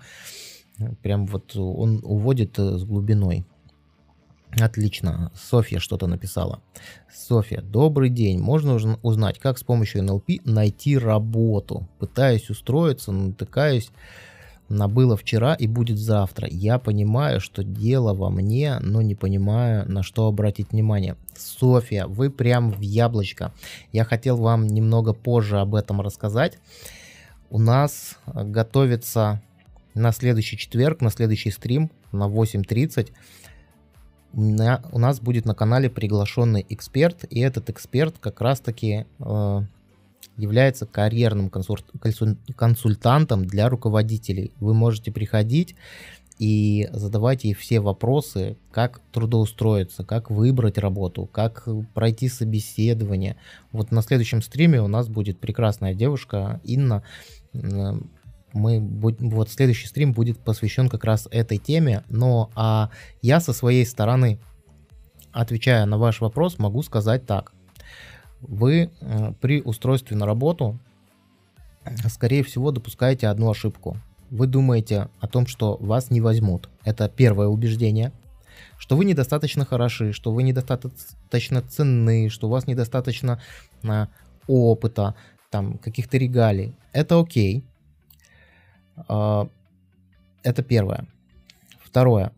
[1.03, 3.47] Прям вот он уводит э, с глубиной.
[4.61, 5.33] Отлично.
[5.35, 6.61] Софья что-то написала.
[7.13, 8.39] Софья, добрый день.
[8.39, 11.89] Можно узнать, как с помощью НЛП найти работу?
[11.99, 13.91] Пытаюсь устроиться, натыкаюсь
[14.69, 16.49] на было вчера и будет завтра.
[16.51, 21.17] Я понимаю, что дело во мне, но не понимаю, на что обратить внимание.
[21.37, 23.53] Софья, вы прям в яблочко.
[23.93, 26.59] Я хотел вам немного позже об этом рассказать.
[27.51, 29.43] У нас готовится
[29.95, 33.11] на следующий четверг, на следующий стрим на 8.30
[34.37, 39.63] у нас будет на канале приглашенный эксперт, и этот эксперт как раз-таки э,
[40.37, 41.51] является карьерным
[42.57, 44.53] консультантом для руководителей.
[44.61, 45.77] Вы можете приходить
[46.39, 53.37] и задавать ей все вопросы, как трудоустроиться, как выбрать работу, как пройти собеседование.
[53.71, 57.05] Вот на следующем стриме у нас будет прекрасная девушка Инна.
[58.55, 62.89] Мы будем, вот следующий стрим будет посвящен как раз этой теме, но а
[63.21, 64.39] я со своей стороны,
[65.33, 67.53] отвечая на ваш вопрос, могу сказать так–
[68.47, 70.79] вы э, при устройстве на работу,
[72.09, 73.97] скорее всего, допускаете одну ошибку.
[74.31, 76.69] Вы думаете о том, что вас не возьмут.
[76.85, 78.13] Это первое убеждение.
[78.79, 83.41] Что вы недостаточно хороши, что вы недостаточно ценны, что у вас недостаточно
[83.83, 84.07] э,
[84.47, 85.15] опыта,
[85.51, 86.75] там, каких-то регалий.
[86.93, 87.65] Это окей.
[88.97, 89.49] А,
[90.43, 91.07] это первое.
[91.83, 92.33] Второе.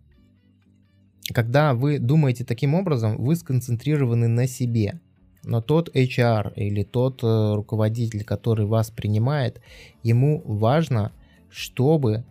[1.32, 5.00] Когда вы думаете таким образом, вы сконцентрированы на себе
[5.46, 9.60] но тот HR или тот э, руководитель, который вас принимает,
[10.02, 11.12] ему важно,
[11.48, 12.24] чтобы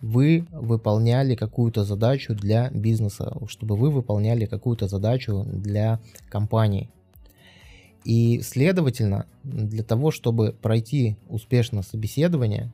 [0.00, 6.88] вы выполняли какую-то задачу для бизнеса, чтобы вы выполняли какую-то задачу для компании.
[8.04, 12.72] И, следовательно, для того, чтобы пройти успешно собеседование,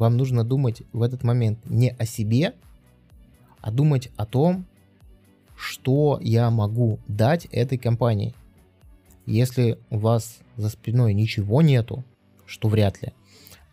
[0.00, 2.54] вам нужно думать в этот момент не о себе,
[3.60, 4.64] а думать о том,
[5.56, 8.34] что я могу дать этой компании.
[9.26, 12.02] Если у вас за спиной ничего нету,
[12.46, 13.12] что вряд ли,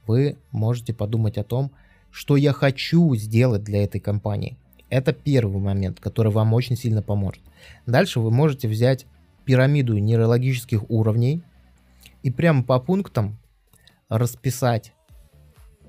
[0.05, 1.71] вы можете подумать о том,
[2.11, 4.57] что я хочу сделать для этой компании.
[4.89, 7.41] Это первый момент, который вам очень сильно поможет.
[7.85, 9.05] Дальше вы можете взять
[9.45, 11.41] пирамиду нейрологических уровней
[12.21, 13.37] и прямо по пунктам
[14.09, 14.93] расписать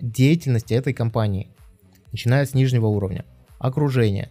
[0.01, 1.49] деятельность этой компании,
[2.13, 3.25] начиная с нижнего уровня.
[3.59, 4.31] Окружение,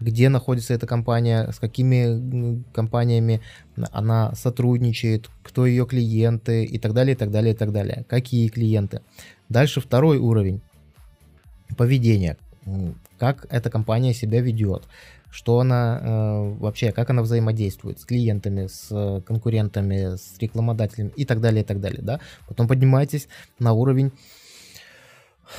[0.00, 3.40] где находится эта компания, с какими компаниями
[3.90, 8.04] она сотрудничает, кто ее клиенты и так далее, и так далее, и так далее.
[8.08, 9.00] Какие клиенты.
[9.48, 10.60] Дальше второй уровень.
[11.76, 12.36] Поведение.
[13.18, 14.84] Как эта компания себя ведет.
[15.30, 21.42] Что она э, вообще, как она взаимодействует с клиентами, с конкурентами, с рекламодателями и так
[21.42, 22.00] далее, и так далее.
[22.02, 22.20] Да?
[22.46, 24.12] Потом поднимайтесь на уровень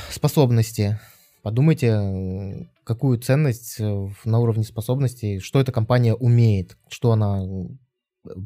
[0.09, 0.99] способности
[1.41, 7.41] Подумайте, какую ценность э, на уровне способностей, что эта компания умеет, что она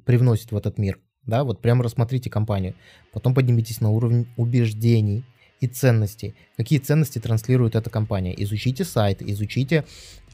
[0.06, 0.99] привносит в этот мир.
[1.25, 2.75] Да, вот прямо рассмотрите компанию.
[3.12, 5.23] Потом поднимитесь на уровень убеждений
[5.60, 6.36] и ценностей.
[6.56, 8.34] Какие ценности транслирует эта компания?
[8.43, 9.86] Изучите сайт, изучите...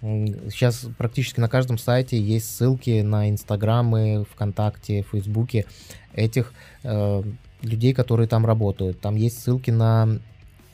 [0.02, 5.66] Сейчас практически на каждом сайте есть ссылки на инстаграмы, вконтакте, фейсбуке
[6.14, 7.22] этих э,
[7.62, 9.02] людей, которые там работают.
[9.02, 10.22] Там есть ссылки на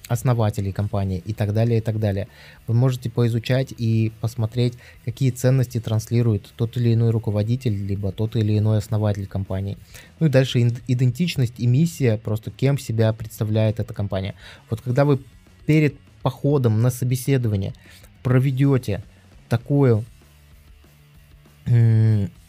[0.08, 2.28] основателей компании и так далее, и так далее.
[2.68, 8.58] Вы можете поизучать и посмотреть, какие ценности транслирует тот или иной руководитель, либо тот или
[8.58, 9.78] иной основатель компании.
[10.20, 14.36] Ну и дальше идентичность и миссия, просто кем себя представляет эта компания.
[14.70, 15.20] Вот когда вы
[15.66, 17.74] перед походом на собеседование
[18.22, 19.04] проведете
[19.50, 20.06] такую,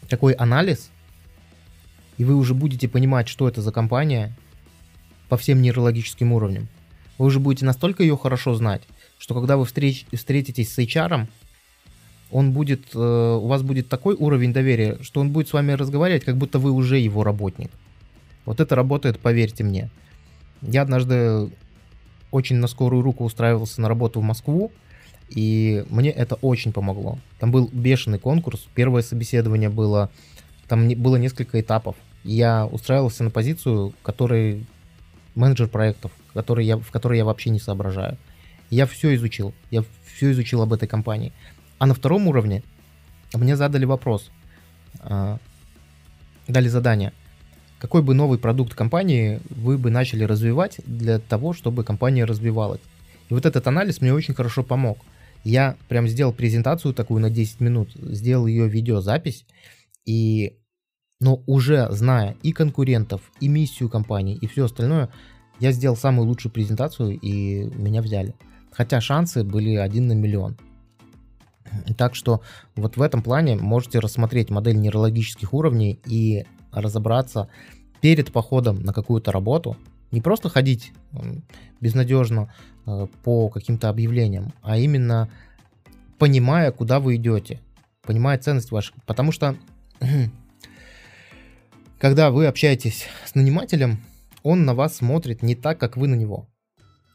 [0.07, 0.89] такой анализ,
[2.17, 4.35] и вы уже будете понимать, что это за компания
[5.29, 6.67] по всем нейрологическим уровням,
[7.17, 8.83] вы уже будете настолько ее хорошо знать,
[9.17, 11.27] что когда вы встреч, встретитесь с HR,
[12.31, 16.25] он будет, э, у вас будет такой уровень доверия, что он будет с вами разговаривать,
[16.25, 17.71] как будто вы уже его работник.
[18.45, 19.89] Вот это работает, поверьте мне.
[20.61, 21.49] Я однажды
[22.31, 24.71] очень на скорую руку устраивался на работу в Москву,
[25.29, 27.17] и мне это очень помогло.
[27.39, 30.09] Там был бешеный конкурс, первое собеседование было,
[30.67, 31.95] там было несколько этапов.
[32.23, 34.65] Я устраивался на позицию, который
[35.35, 38.17] менеджер проектов, который я, в которой я вообще не соображаю.
[38.69, 39.83] Я все изучил, я
[40.15, 41.33] все изучил об этой компании.
[41.79, 42.63] А на втором уровне
[43.33, 44.29] мне задали вопрос,
[44.99, 45.39] а,
[46.47, 47.11] дали задание,
[47.79, 52.81] какой бы новый продукт компании вы бы начали развивать для того, чтобы компания развивалась.
[53.29, 54.99] И вот этот анализ мне очень хорошо помог.
[55.43, 59.45] Я прям сделал презентацию такую на 10 минут, сделал ее видеозапись,
[60.05, 60.57] и,
[61.19, 65.09] но уже зная и конкурентов, и миссию компании, и все остальное,
[65.59, 68.35] я сделал самую лучшую презентацию, и меня взяли.
[68.71, 70.57] Хотя шансы были один на миллион.
[71.97, 72.41] Так что
[72.75, 77.49] вот в этом плане можете рассмотреть модель нейрологических уровней и разобраться
[78.01, 79.75] перед походом на какую-то работу,
[80.11, 80.93] не просто ходить
[81.81, 82.53] безнадежно
[82.85, 85.29] э, по каким-то объявлениям, а именно
[86.17, 87.59] понимая, куда вы идете,
[88.03, 88.95] понимая ценность ваших.
[89.05, 89.55] Потому что
[91.99, 93.99] когда вы общаетесь с нанимателем,
[94.43, 96.47] он на вас смотрит не так, как вы на него.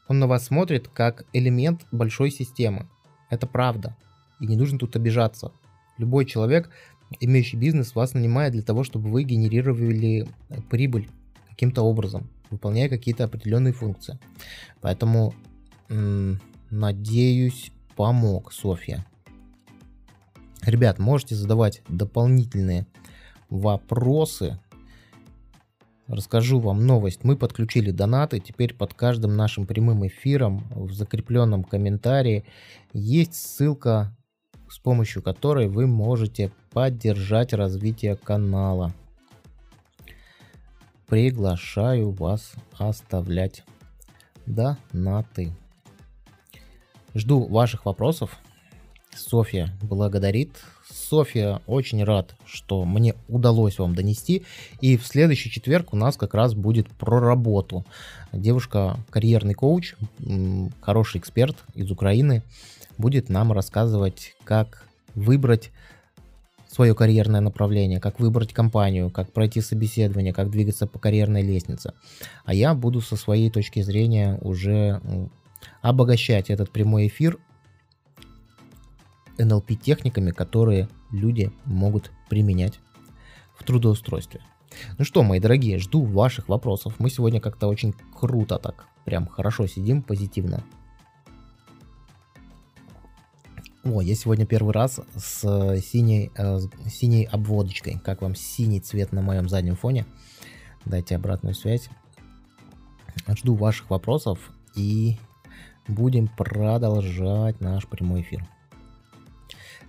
[0.07, 2.89] Он на вас смотрит как элемент большой системы.
[3.29, 3.95] Это правда.
[4.39, 5.51] И не нужно тут обижаться.
[5.97, 6.69] Любой человек,
[7.19, 10.27] имеющий бизнес, вас нанимает для того, чтобы вы генерировали
[10.69, 11.09] прибыль
[11.49, 14.19] каким-то образом, выполняя какие-то определенные функции.
[14.81, 15.33] Поэтому,
[16.69, 19.05] надеюсь, помог Софья.
[20.63, 22.87] Ребят, можете задавать дополнительные
[23.49, 24.59] вопросы
[26.07, 27.23] Расскажу вам новость.
[27.23, 28.39] Мы подключили донаты.
[28.39, 32.43] Теперь под каждым нашим прямым эфиром в закрепленном комментарии
[32.91, 34.15] есть ссылка,
[34.69, 38.93] с помощью которой вы можете поддержать развитие канала.
[41.07, 43.63] Приглашаю вас оставлять
[44.45, 45.55] донаты.
[47.13, 48.37] Жду ваших вопросов.
[49.15, 50.63] Софья благодарит.
[51.13, 54.45] Софья, очень рад, что мне удалось вам донести.
[54.81, 57.85] И в следующий четверг у нас как раз будет про работу.
[58.31, 59.93] Девушка, карьерный коуч,
[60.81, 62.41] хороший эксперт из Украины,
[62.97, 65.69] будет нам рассказывать, как выбрать
[66.67, 71.93] свое карьерное направление, как выбрать компанию, как пройти собеседование, как двигаться по карьерной лестнице.
[72.43, 74.99] А я буду со своей точки зрения уже
[75.83, 77.37] обогащать этот прямой эфир
[79.37, 82.79] NLP техниками, которые люди могут применять
[83.55, 84.41] в трудоустройстве.
[84.97, 86.95] Ну что, мои дорогие, жду ваших вопросов.
[86.99, 90.63] Мы сегодня как-то очень круто так, прям хорошо сидим, позитивно.
[93.83, 95.41] О, я сегодня первый раз с
[95.81, 97.99] синей, э, синей обводочкой.
[97.99, 100.05] Как вам синий цвет на моем заднем фоне?
[100.85, 101.89] Дайте обратную связь.
[103.27, 104.39] Жду ваших вопросов
[104.73, 105.17] и
[105.87, 108.47] будем продолжать наш прямой эфир.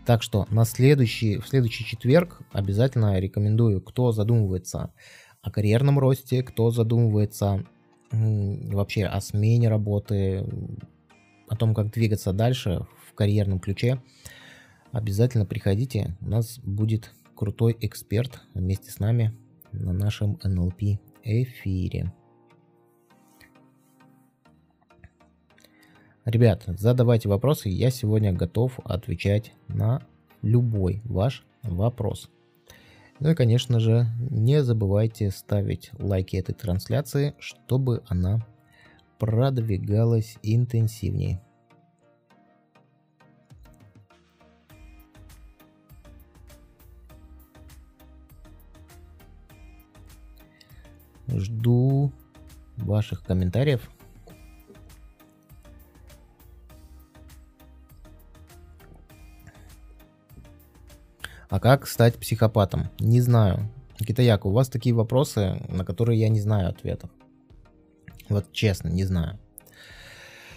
[0.06, 4.92] Так что на следующий, в следующий четверг обязательно рекомендую, кто задумывается
[5.40, 7.64] о карьерном росте, кто задумывается
[8.10, 10.46] вообще о смене работы,
[11.48, 14.02] о том, как двигаться дальше в карьерном ключе,
[14.92, 16.16] обязательно приходите.
[16.20, 19.36] У нас будет крутой эксперт вместе с нами
[19.72, 22.12] на нашем NLP эфире.
[26.24, 30.00] Ребят, задавайте вопросы, я сегодня готов отвечать на
[30.40, 32.30] любой ваш вопрос.
[33.20, 38.38] Ну и, конечно же, не забывайте ставить лайки этой трансляции, чтобы она
[39.18, 41.42] продвигалась интенсивнее.
[51.28, 52.12] Жду
[52.78, 53.90] ваших комментариев.
[61.54, 62.90] А как стать психопатом?
[62.98, 63.70] Не знаю.
[63.96, 67.10] Китаяк, у вас такие вопросы, на которые я не знаю ответов.
[68.28, 69.38] Вот честно, не знаю.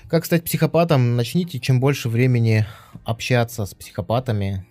[0.10, 1.16] Как стать психопатом?
[1.16, 2.66] Начните чем больше времени
[3.04, 4.66] общаться с психопатами,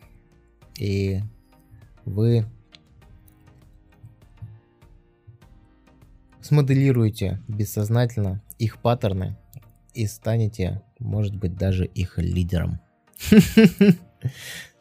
[0.76, 1.20] и
[2.04, 2.44] вы
[6.40, 9.36] смоделируете бессознательно их паттерны
[9.94, 12.80] и станете, может быть, даже их лидером.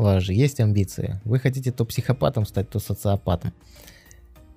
[0.00, 1.20] У вас же есть амбиции.
[1.26, 3.52] Вы хотите то психопатом стать, то социопатом.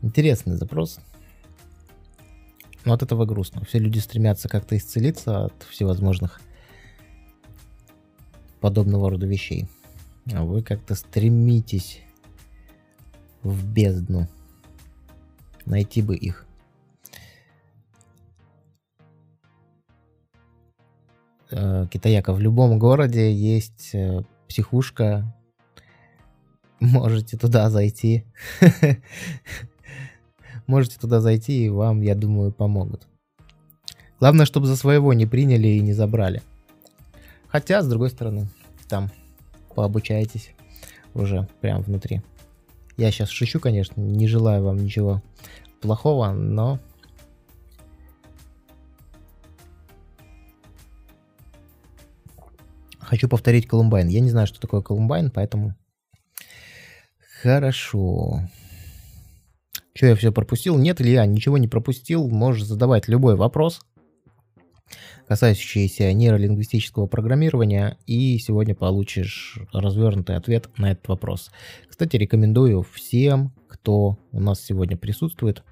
[0.02, 1.00] Интересный запрос.
[2.86, 3.66] Но от этого грустно.
[3.66, 6.40] Все люди стремятся как-то исцелиться от всевозможных
[8.62, 9.68] подобного рода вещей.
[10.32, 12.00] А вы как-то стремитесь
[13.42, 14.30] в бездну.
[15.66, 16.46] Найти бы их.
[21.52, 25.36] Э, Китаяка, в любом городе есть э, психушка.
[26.84, 28.26] Можете туда зайти.
[30.68, 33.08] Можете туда зайти, и вам, я думаю, помогут.
[34.20, 36.42] Главное, чтобы за своего не приняли и не забрали.
[37.48, 38.50] Хотя, с другой стороны,
[38.90, 39.12] там
[39.76, 40.52] пообучаетесь
[41.14, 42.22] уже прям внутри.
[42.98, 45.24] Я сейчас шучу, конечно, не желаю вам ничего
[45.80, 46.80] плохого, но
[53.00, 54.10] хочу повторить Колумбайн.
[54.10, 55.76] Я не знаю, что такое Колумбайн, поэтому
[57.44, 58.50] хорошо.
[59.94, 60.78] Что я все пропустил?
[60.78, 62.30] Нет, Илья, ничего не пропустил.
[62.30, 63.82] Можешь задавать любой вопрос,
[65.28, 71.52] касающийся нейролингвистического программирования, и сегодня получишь развернутый ответ на этот вопрос.
[71.88, 75.64] Кстати, рекомендую всем, кто у нас сегодня присутствует,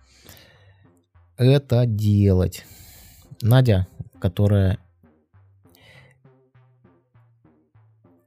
[1.38, 2.65] это делать.
[3.41, 3.88] Надя,
[4.19, 4.78] которая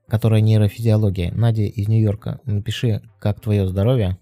[0.09, 1.33] которая нейрофизиология.
[1.33, 4.19] Надя из Нью-Йорка, напиши, как твое здоровье.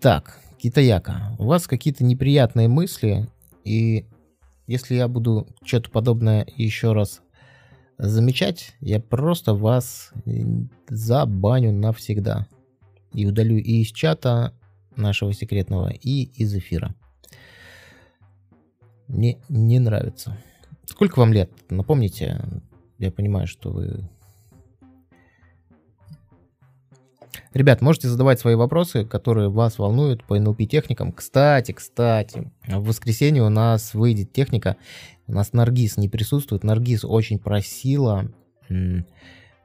[0.00, 3.28] Так, Китаяка, у вас какие-то неприятные мысли,
[3.64, 4.06] и
[4.66, 7.20] если я буду что-то подобное еще раз
[7.96, 10.12] замечать, я просто вас
[10.88, 12.46] забаню навсегда.
[13.12, 14.52] И удалю и из чата
[14.94, 16.94] нашего секретного, и из эфира.
[19.08, 20.36] Мне не нравится.
[20.84, 21.50] Сколько вам лет?
[21.70, 22.40] Напомните.
[22.98, 24.08] Я понимаю, что вы...
[27.54, 31.12] Ребят, можете задавать свои вопросы, которые вас волнуют по NLP техникам.
[31.12, 34.76] Кстати, кстати, в воскресенье у нас выйдет техника.
[35.26, 36.62] У нас Наргиз не присутствует.
[36.62, 38.30] Наргиз очень просила.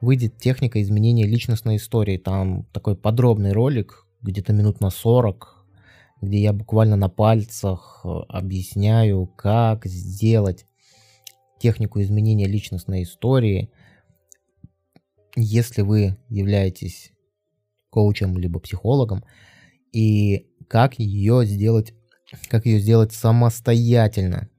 [0.01, 2.17] Выйдет техника изменения личностной истории.
[2.17, 5.52] Там такой подробный ролик, где-то минут на 40,
[6.23, 10.65] где я буквально на пальцах э, объясняю, как сделать
[11.59, 13.69] технику изменения личностной истории,
[15.35, 17.11] если вы являетесь
[17.89, 19.23] коучем либо психологом,
[19.91, 21.93] и как ее сделать,
[22.47, 24.49] как ее сделать самостоятельно.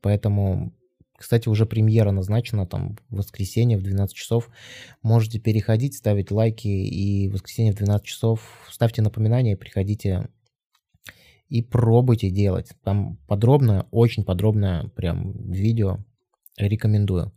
[0.00, 0.72] Поэтому,
[1.16, 4.50] кстати, уже премьера назначена там в воскресенье в 12 часов.
[5.02, 8.40] Можете переходить, ставить лайки, и в воскресенье в 12 часов
[8.70, 10.28] ставьте напоминания, приходите
[11.48, 12.70] и пробуйте делать.
[12.82, 15.98] Там подробное, очень подробное прям видео.
[16.56, 17.32] Рекомендую.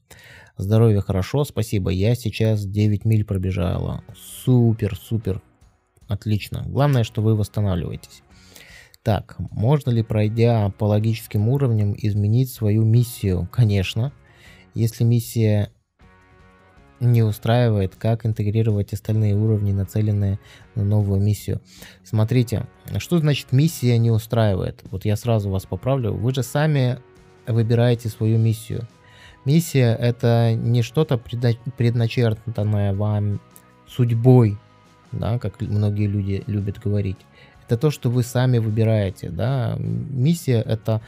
[0.58, 1.90] Здоровье хорошо, спасибо.
[1.90, 4.04] Я сейчас 9 миль пробежала.
[4.16, 5.42] Супер, супер.
[6.08, 6.64] Отлично.
[6.66, 8.24] Главное, что вы восстанавливаетесь.
[9.04, 13.48] Так, можно ли, пройдя по логическим уровням, изменить свою миссию?
[13.52, 14.12] Конечно.
[14.74, 15.72] Если миссия
[17.00, 20.40] не устраивает, как интегрировать остальные уровни, нацеленные
[20.76, 21.62] на новую миссию.
[22.04, 22.66] Смотрите,
[22.98, 24.84] что значит миссия не устраивает?
[24.90, 26.14] Вот я сразу вас поправлю.
[26.14, 27.00] Вы же сами
[27.46, 28.88] выбираете свою миссию.
[29.46, 33.40] Миссия это не что-то предначертанное вам
[33.88, 34.58] судьбой,
[35.12, 37.18] да, как многие люди любят говорить.
[37.66, 39.78] Это то, что вы сами выбираете, да.
[39.80, 41.02] Миссия это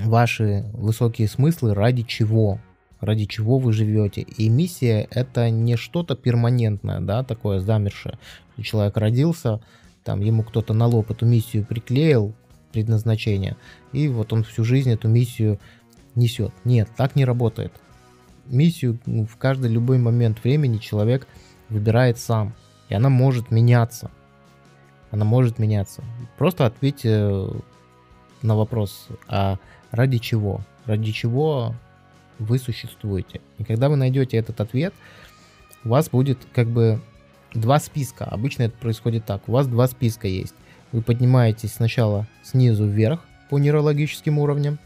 [0.00, 2.60] ваши высокие смыслы ради чего,
[3.06, 4.22] ради чего вы живете.
[4.22, 8.18] И миссия это не что-то перманентное, да, такое замершее.
[8.62, 9.60] Человек родился,
[10.04, 12.34] там ему кто-то на лоб эту миссию приклеил,
[12.72, 13.56] предназначение,
[13.92, 15.58] и вот он всю жизнь эту миссию
[16.14, 16.52] несет.
[16.64, 17.72] Нет, так не работает.
[18.46, 21.26] Миссию ну, в каждый любой момент времени человек
[21.68, 22.54] выбирает сам,
[22.88, 24.10] и она может меняться.
[25.10, 26.02] Она может меняться.
[26.36, 27.48] Просто ответьте
[28.42, 29.58] на вопрос, а
[29.90, 30.60] ради чего?
[30.84, 31.74] Ради чего
[32.38, 33.40] вы существуете.
[33.58, 34.94] И когда вы найдете этот ответ,
[35.84, 37.00] у вас будет как бы
[37.54, 38.24] два списка.
[38.24, 39.48] Обычно это происходит так.
[39.48, 40.54] У вас два списка есть.
[40.92, 44.78] Вы поднимаетесь сначала снизу вверх по нейрологическим уровням,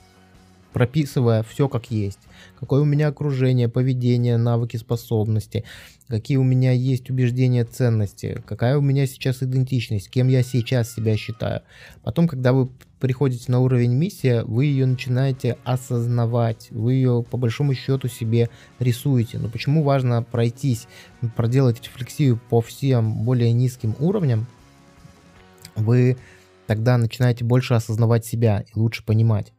[0.72, 2.20] прописывая все как есть.
[2.59, 5.64] Какое у меня окружение, поведение, навыки, способности,
[6.09, 11.16] какие у меня есть убеждения, ценности, какая у меня сейчас идентичность, кем я сейчас себя
[11.16, 11.62] считаю.
[12.03, 12.70] Потом, когда вы
[13.01, 19.38] приходите на уровень миссия, вы ее начинаете осознавать, вы ее по большому счету себе рисуете.
[19.38, 20.86] Но почему важно пройтись,
[21.34, 24.46] проделать рефлексию по всем более низким уровням?
[25.74, 26.18] Вы
[26.66, 29.53] тогда начинаете больше осознавать себя и лучше понимать.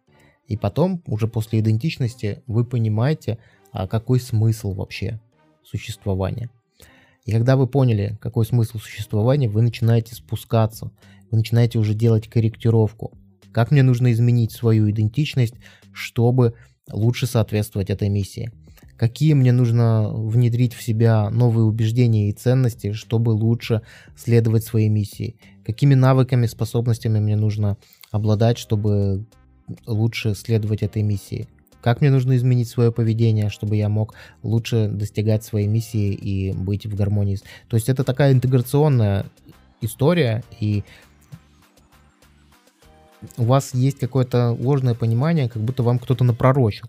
[0.47, 3.37] И потом, уже после идентичности, вы понимаете,
[3.71, 5.19] а какой смысл вообще
[5.63, 6.49] существования.
[7.25, 10.91] И когда вы поняли, какой смысл существования, вы начинаете спускаться,
[11.29, 13.11] вы начинаете уже делать корректировку.
[13.53, 15.55] Как мне нужно изменить свою идентичность,
[15.93, 16.53] чтобы
[16.91, 18.51] лучше соответствовать этой миссии?
[18.97, 23.81] Какие мне нужно внедрить в себя новые убеждения и ценности, чтобы лучше
[24.15, 25.37] следовать своей миссии?
[25.65, 27.77] Какими навыками, способностями мне нужно
[28.11, 29.25] обладать, чтобы
[29.87, 31.47] лучше следовать этой миссии?
[31.81, 36.85] Как мне нужно изменить свое поведение, чтобы я мог лучше достигать своей миссии и быть
[36.85, 37.39] в гармонии?
[37.69, 39.25] То есть это такая интеграционная
[39.81, 40.83] история, и
[43.37, 46.87] у вас есть какое-то ложное понимание, как будто вам кто-то напророчил,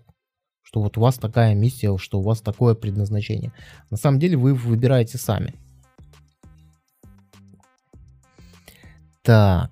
[0.62, 3.52] что вот у вас такая миссия, что у вас такое предназначение.
[3.90, 5.54] На самом деле вы выбираете сами.
[9.22, 9.70] Так.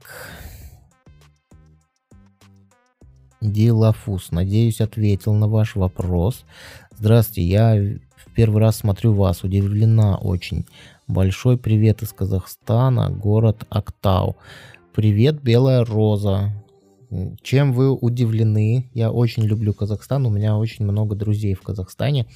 [3.41, 6.45] Дилафус, надеюсь, ответил на ваш вопрос.
[6.99, 7.75] Здравствуйте, я
[8.15, 10.67] в первый раз смотрю вас, удивлена очень.
[11.09, 14.37] Большой привет из Казахстана, город Актау.
[14.93, 16.51] Привет, Белая Роза.
[17.43, 18.91] Чем вы удивлены?
[18.93, 22.27] Я очень люблю Казахстан, у меня очень много друзей в Казахстане.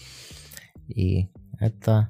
[0.86, 1.26] И
[1.58, 2.08] это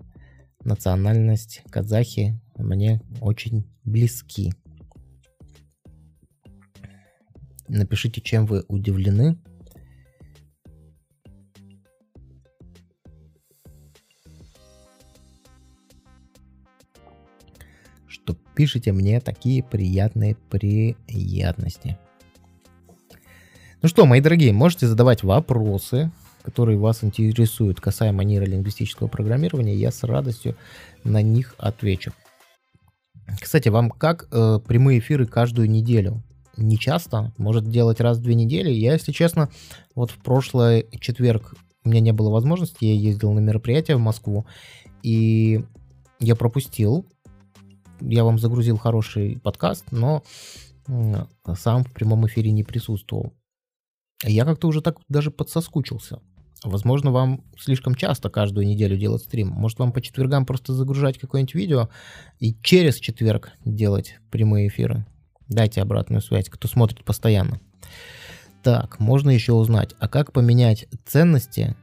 [0.63, 4.53] национальность казахи мне очень близки.
[7.67, 9.39] Напишите, чем вы удивлены.
[18.55, 21.99] Пишите мне такие приятные приятности.
[23.83, 26.11] Ну что, мои дорогие, можете задавать вопросы,
[26.43, 29.75] которые вас интересуют касаемо нейролингвистического программирования.
[29.75, 30.57] Я с радостью
[31.05, 32.13] на них отвечу.
[33.41, 36.23] Кстати, вам как э, прямые эфиры каждую неделю?
[36.57, 38.71] не часто, может делать раз в две недели.
[38.71, 39.51] Я, если честно,
[39.95, 44.47] вот в прошлый четверг у меня не было возможности, я ездил на мероприятие в Москву,
[45.03, 45.65] и
[46.21, 47.07] я пропустил.
[48.01, 50.23] Я вам загрузил хороший подкаст, но
[51.55, 53.33] сам в прямом эфире не присутствовал.
[54.23, 56.21] Я как-то уже так даже подсоскучился.
[56.63, 59.49] Возможно, вам слишком часто каждую неделю делать стрим.
[59.49, 61.89] Может, вам по четвергам просто загружать какое-нибудь видео
[62.39, 65.07] и через четверг делать прямые эфиры.
[65.49, 67.61] Дайте обратную связь, кто смотрит постоянно.
[68.63, 71.77] Так, можно еще узнать, а как поменять ценности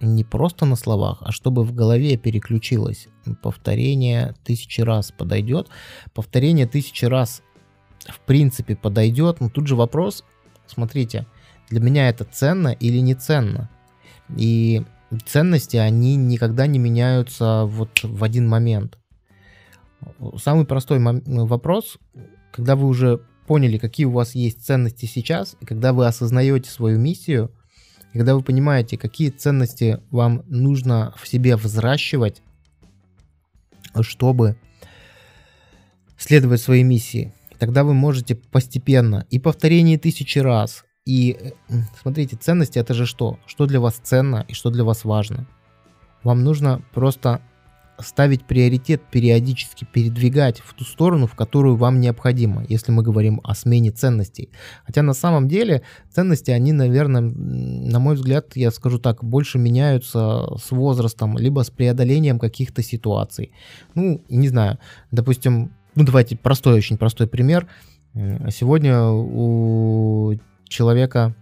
[0.00, 3.08] не просто на словах, а чтобы в голове переключилось.
[3.42, 5.68] Повторение тысячи раз подойдет.
[6.14, 7.42] Повторение тысячи раз
[8.06, 9.40] в принципе подойдет.
[9.40, 10.24] Но тут же вопрос,
[10.66, 11.26] смотрите,
[11.68, 13.70] для меня это ценно или не ценно?
[14.36, 14.84] И
[15.26, 18.98] ценности, они никогда не меняются вот в один момент.
[20.36, 21.98] Самый простой вопрос,
[22.52, 26.98] когда вы уже поняли, какие у вас есть ценности сейчас, и когда вы осознаете свою
[26.98, 27.50] миссию,
[28.18, 32.42] когда вы понимаете, какие ценности вам нужно в себе взращивать,
[34.00, 34.56] чтобы
[36.16, 41.54] следовать своей миссии, тогда вы можете постепенно и повторение тысячи раз, и
[42.02, 43.38] смотрите, ценности это же что?
[43.46, 45.46] Что для вас ценно и что для вас важно?
[46.24, 47.40] Вам нужно просто
[48.00, 53.54] ставить приоритет, периодически передвигать в ту сторону, в которую вам необходимо, если мы говорим о
[53.54, 54.50] смене ценностей.
[54.84, 60.56] Хотя на самом деле ценности, они, наверное, на мой взгляд, я скажу так, больше меняются
[60.56, 63.52] с возрастом, либо с преодолением каких-то ситуаций.
[63.94, 64.78] Ну, не знаю,
[65.10, 67.66] допустим, ну давайте простой, очень простой пример.
[68.14, 70.34] Сегодня у
[70.68, 71.34] человека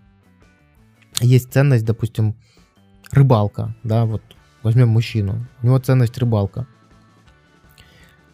[1.21, 2.37] есть ценность, допустим,
[3.11, 4.23] рыбалка, да, вот
[4.67, 5.47] Возьмем мужчину.
[5.63, 6.67] У него ценность рыбалка.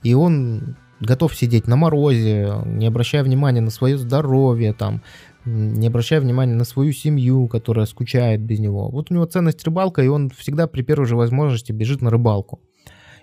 [0.03, 5.03] И он готов сидеть на морозе, не обращая внимания на свое здоровье, там,
[5.45, 8.89] не обращая внимания на свою семью, которая скучает без него.
[8.89, 12.61] Вот у него ценность рыбалка, и он всегда при первой же возможности бежит на рыбалку.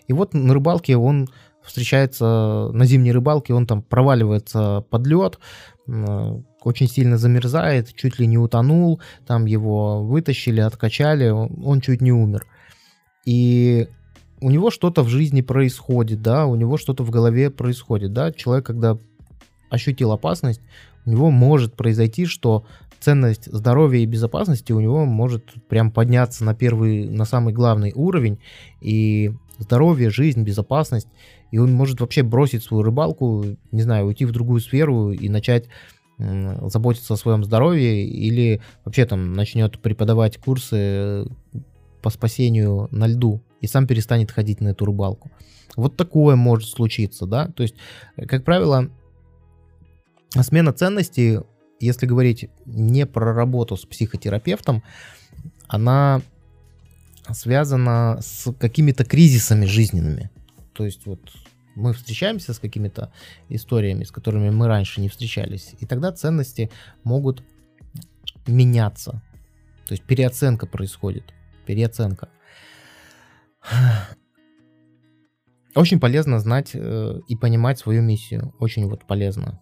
[0.07, 1.30] И вот на рыбалке он
[1.64, 5.39] встречается, на зимней рыбалке он там проваливается под лед,
[5.88, 12.45] очень сильно замерзает, чуть ли не утонул, там его вытащили, откачали, он чуть не умер
[13.26, 13.88] и
[14.41, 18.65] у него что-то в жизни происходит, да, у него что-то в голове происходит, да, человек,
[18.65, 18.97] когда
[19.70, 20.61] ощутил опасность,
[21.05, 22.65] у него может произойти, что
[22.99, 28.39] ценность здоровья и безопасности у него может прям подняться на первый, на самый главный уровень,
[28.82, 31.07] и здоровье, жизнь, безопасность,
[31.51, 35.67] и он может вообще бросить свою рыбалку, не знаю, уйти в другую сферу и начать
[36.17, 41.26] заботиться о своем здоровье или вообще там начнет преподавать курсы
[42.02, 45.32] по спасению на льду и сам перестанет ходить на эту рыбалку.
[45.76, 47.47] Вот такое может случиться, да.
[47.47, 47.76] То есть,
[48.28, 48.89] как правило,
[50.41, 51.39] смена ценностей,
[51.80, 54.84] если говорить не про работу с психотерапевтом,
[55.68, 56.22] она
[57.32, 60.32] связана с какими-то кризисами жизненными.
[60.74, 61.20] То есть вот
[61.76, 63.12] мы встречаемся с какими-то
[63.50, 66.72] историями, с которыми мы раньше не встречались, и тогда ценности
[67.04, 67.43] могут
[68.47, 69.22] меняться.
[69.88, 71.34] То есть переоценка происходит
[71.70, 72.30] переоценка.
[75.76, 78.55] Очень полезно знать э, и понимать свою миссию.
[78.57, 79.61] Очень вот полезно.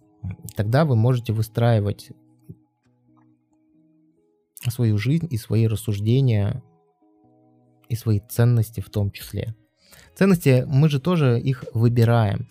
[0.56, 2.12] Тогда вы можете выстраивать
[4.70, 6.64] свою жизнь и свои рассуждения
[7.90, 9.54] и свои ценности в том числе.
[10.16, 12.48] Ценности мы же тоже их выбираем.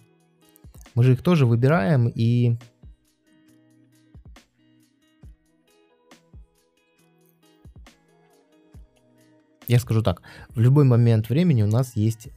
[0.94, 2.58] Мы же их тоже выбираем и
[9.66, 10.22] я скажу так,
[10.54, 12.28] в любой момент времени у нас есть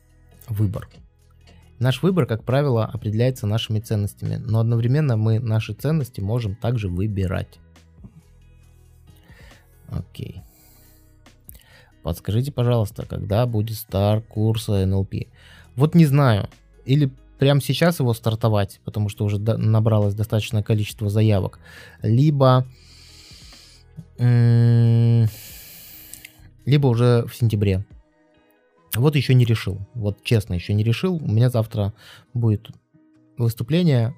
[0.48, 0.90] выбор.
[1.80, 7.60] Наш выбор, как правило, определяется нашими ценностями, но одновременно мы наши ценности можем также выбирать.
[9.88, 10.42] Окей.
[12.04, 15.28] Подскажите, пожалуйста, когда будет старт курса NLP?
[15.76, 16.50] Вот не знаю.
[16.86, 21.60] Или прямо сейчас его стартовать, потому что уже набралось достаточное количество заявок.
[22.02, 22.66] Либо...
[26.70, 27.84] Либо уже в сентябре.
[28.96, 29.80] Вот еще не решил.
[29.96, 31.16] Вот честно, еще не решил.
[31.16, 31.96] У меня завтра
[32.36, 32.70] будет
[33.40, 34.14] выступление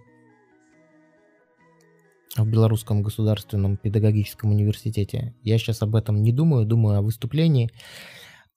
[2.35, 5.33] в Белорусском государственном педагогическом университете.
[5.43, 7.71] Я сейчас об этом не думаю, думаю о выступлении.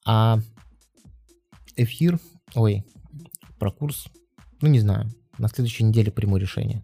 [0.04, 0.40] А
[1.76, 2.18] эфир,
[2.56, 2.84] ой,
[3.60, 4.08] про курс,
[4.60, 6.82] ну не знаю, на следующей неделе приму решение.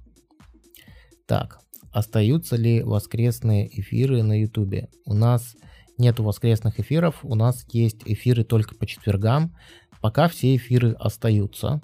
[1.26, 1.58] Так,
[1.90, 4.90] остаются ли воскресные эфиры на ютубе?
[5.06, 5.56] У нас
[6.00, 9.54] нету воскресных эфиров, у нас есть эфиры только по четвергам,
[10.00, 11.80] пока все эфиры остаются.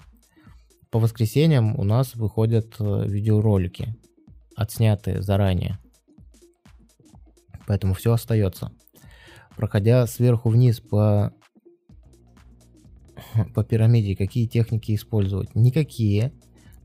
[0.91, 3.97] По воскресеньям у нас выходят э, видеоролики,
[4.57, 5.79] отснятые заранее.
[7.67, 8.73] Поэтому все остается.
[9.57, 11.33] Проходя сверху вниз по,
[13.55, 15.55] по пирамиде, какие техники использовать?
[15.55, 16.33] Никакие.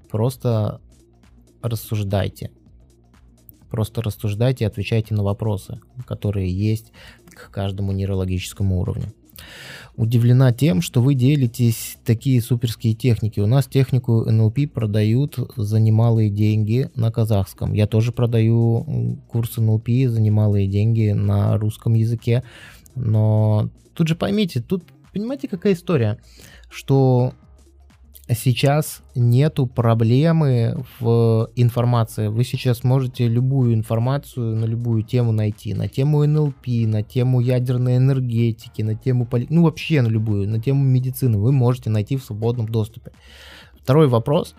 [0.10, 0.82] Просто
[1.62, 2.52] рассуждайте.
[3.70, 6.92] Просто рассуждайте и отвечайте на вопросы, которые есть
[7.34, 9.14] к каждому нейрологическому уровню.
[9.96, 13.40] Удивлена тем, что вы делитесь такие суперские техники.
[13.40, 17.74] У нас технику NLP продают за немалые деньги на казахском.
[17.74, 22.44] Я тоже продаю курс NLP за немалые деньги на русском языке.
[22.96, 26.20] Но тут же поймите, тут понимаете, какая история,
[26.70, 27.34] что
[28.34, 32.28] сейчас нету проблемы в информации.
[32.28, 35.74] Вы сейчас можете любую информацию на любую тему найти.
[35.74, 39.28] На тему НЛП, на тему ядерной энергетики, на тему...
[39.50, 40.48] Ну, вообще на любую.
[40.48, 43.12] На тему медицины вы можете найти в свободном доступе.
[43.82, 44.56] Второй вопрос.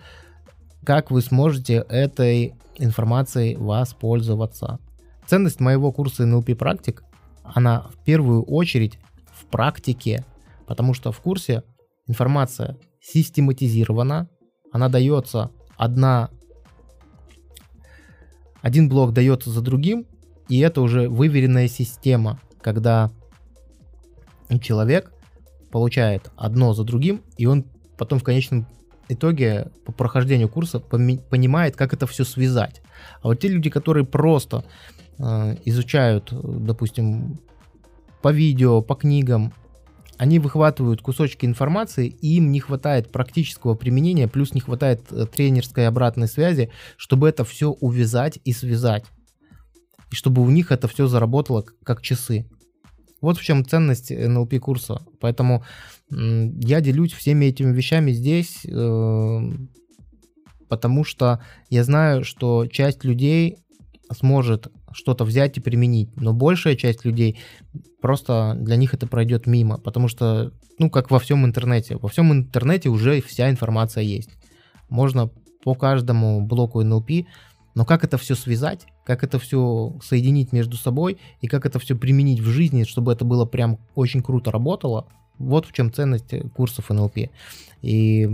[0.85, 4.79] Как вы сможете этой информацией воспользоваться?
[5.25, 7.03] Ценность моего курса NLP практик,
[7.43, 8.99] она в первую очередь
[9.33, 10.25] в практике,
[10.67, 11.63] потому что в курсе
[12.07, 14.29] информация систематизирована,
[14.71, 16.29] она дается одна,
[18.61, 20.07] один блок дается за другим,
[20.47, 23.11] и это уже выверенная система, когда
[24.61, 25.11] человек
[25.71, 27.65] получает одно за другим, и он
[27.97, 28.67] потом в конечном
[29.09, 32.81] итоге по прохождению курса понимает, как это все связать.
[33.21, 34.63] А вот те люди, которые просто
[35.17, 37.39] э, изучают, допустим,
[38.21, 39.53] по видео, по книгам,
[40.17, 45.87] они выхватывают кусочки информации, и им не хватает практического применения, плюс не хватает э, тренерской
[45.87, 49.05] обратной связи, чтобы это все увязать и связать.
[50.11, 52.45] И чтобы у них это все заработало как часы.
[53.21, 55.01] Вот в чем ценность NLP курса.
[55.19, 55.63] Поэтому
[56.09, 59.39] я делюсь всеми этими вещами здесь, э,
[60.67, 63.57] потому что я знаю, что часть людей
[64.11, 67.39] сможет что-то взять и применить, но большая часть людей
[68.01, 72.31] просто для них это пройдет мимо, потому что, ну, как во всем интернете, во всем
[72.31, 74.29] интернете уже вся информация есть.
[74.89, 75.29] Можно
[75.63, 77.25] по каждому блоку NLP,
[77.75, 81.95] но как это все связать, как это все соединить между собой и как это все
[81.95, 85.07] применить в жизни, чтобы это было прям очень круто работало,
[85.39, 87.29] вот в чем ценность курсов NLP.
[87.81, 88.29] И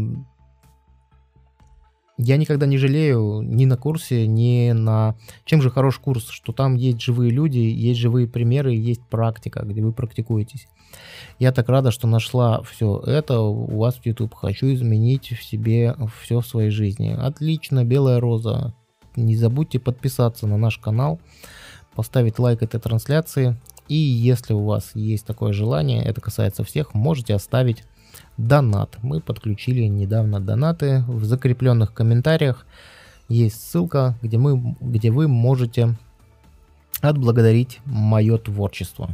[2.21, 5.15] я никогда не жалею ни на курсе, ни на...
[5.45, 6.27] Чем же хорош курс?
[6.27, 10.67] Что там есть живые люди, есть живые примеры, есть практика, где вы практикуетесь.
[11.39, 14.33] Я так рада, что нашла все это у вас в YouTube.
[14.33, 17.15] Хочу изменить в себе все в своей жизни.
[17.17, 18.73] Отлично, Белая Роза.
[19.15, 21.21] Не забудьте подписаться на наш канал,
[21.95, 23.55] поставить лайк этой трансляции.
[23.87, 27.83] И если у вас есть такое желание, это касается всех, можете оставить
[28.37, 28.97] донат.
[29.01, 31.03] Мы подключили недавно донаты.
[31.07, 32.65] В закрепленных комментариях
[33.27, 35.95] есть ссылка, где, мы, где вы можете
[37.01, 39.09] отблагодарить мое творчество.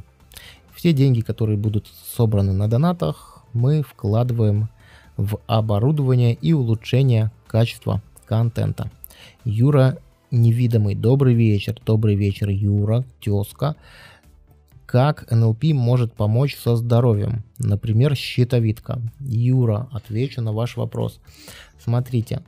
[0.74, 4.70] Все деньги, которые будут собраны на донатах, мы вкладываем
[5.18, 8.91] в оборудование и улучшение качества контента.
[9.43, 9.97] Юра
[10.32, 13.78] Невидимый, добрый вечер, добрый вечер, Юра, тезка.
[14.86, 17.43] Как НЛП может помочь со здоровьем?
[17.57, 19.01] Например, щитовидка.
[19.19, 21.19] Юра, отвечу на ваш вопрос.
[21.79, 22.43] Смотрите,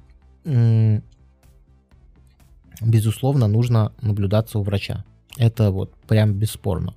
[2.81, 5.03] безусловно, нужно наблюдаться у врача.
[5.35, 6.93] Это вот прям бесспорно.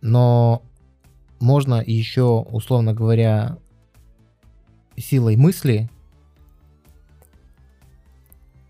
[0.00, 0.62] Но
[1.40, 3.58] можно еще, условно говоря,
[4.96, 5.90] силой мысли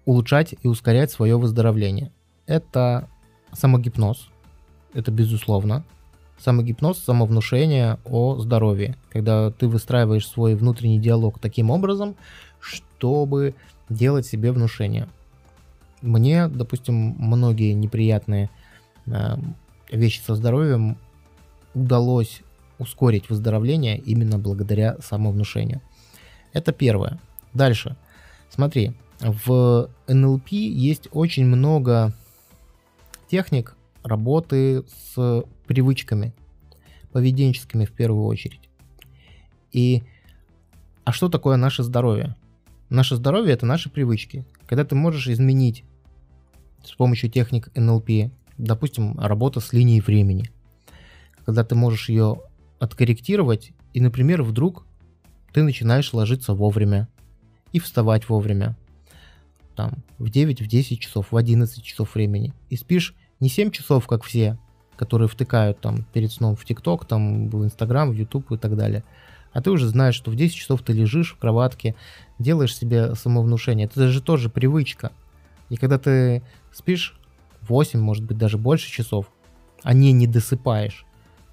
[0.04, 2.12] улучшать и ускорять свое выздоровление.
[2.46, 3.08] Это
[3.52, 4.28] самогипноз,
[4.94, 5.84] это безусловно.
[6.38, 12.16] самогипноз, самовнушение о здоровье, когда ты выстраиваешь свой внутренний диалог таким образом,
[12.60, 13.54] чтобы
[13.88, 15.08] делать себе внушение.
[16.02, 18.50] Мне, допустим, многие неприятные
[19.06, 19.36] э,
[19.90, 20.98] вещи со здоровьем
[21.74, 22.42] удалось
[22.78, 25.80] ускорить выздоровление именно благодаря самовнушению.
[26.52, 27.20] Это первое.
[27.52, 27.96] Дальше.
[28.50, 32.12] Смотри, в НЛП есть очень много
[33.30, 33.73] техник
[34.04, 36.34] работы с привычками,
[37.10, 38.68] поведенческими в первую очередь.
[39.72, 40.02] И
[41.04, 42.36] а что такое наше здоровье?
[42.90, 44.46] Наше здоровье это наши привычки.
[44.66, 45.84] Когда ты можешь изменить
[46.84, 50.50] с помощью техник НЛП, допустим, работа с линией времени,
[51.44, 52.42] когда ты можешь ее
[52.78, 54.86] откорректировать, и, например, вдруг
[55.52, 57.08] ты начинаешь ложиться вовремя
[57.72, 58.76] и вставать вовремя,
[59.76, 63.14] там, в 9, в 10 часов, в 11 часов времени, и спишь
[63.44, 64.56] не 7 часов, как все,
[64.96, 69.04] которые втыкают там перед сном в ТикТок, там в Инстаграм, в Ютуб и так далее.
[69.52, 71.94] А ты уже знаешь, что в 10 часов ты лежишь в кроватке,
[72.38, 73.84] делаешь себе самовнушение.
[73.84, 75.12] Это же тоже привычка.
[75.68, 76.42] И когда ты
[76.72, 77.18] спишь
[77.68, 79.26] 8, может быть, даже больше часов,
[79.82, 81.04] а не не досыпаешь,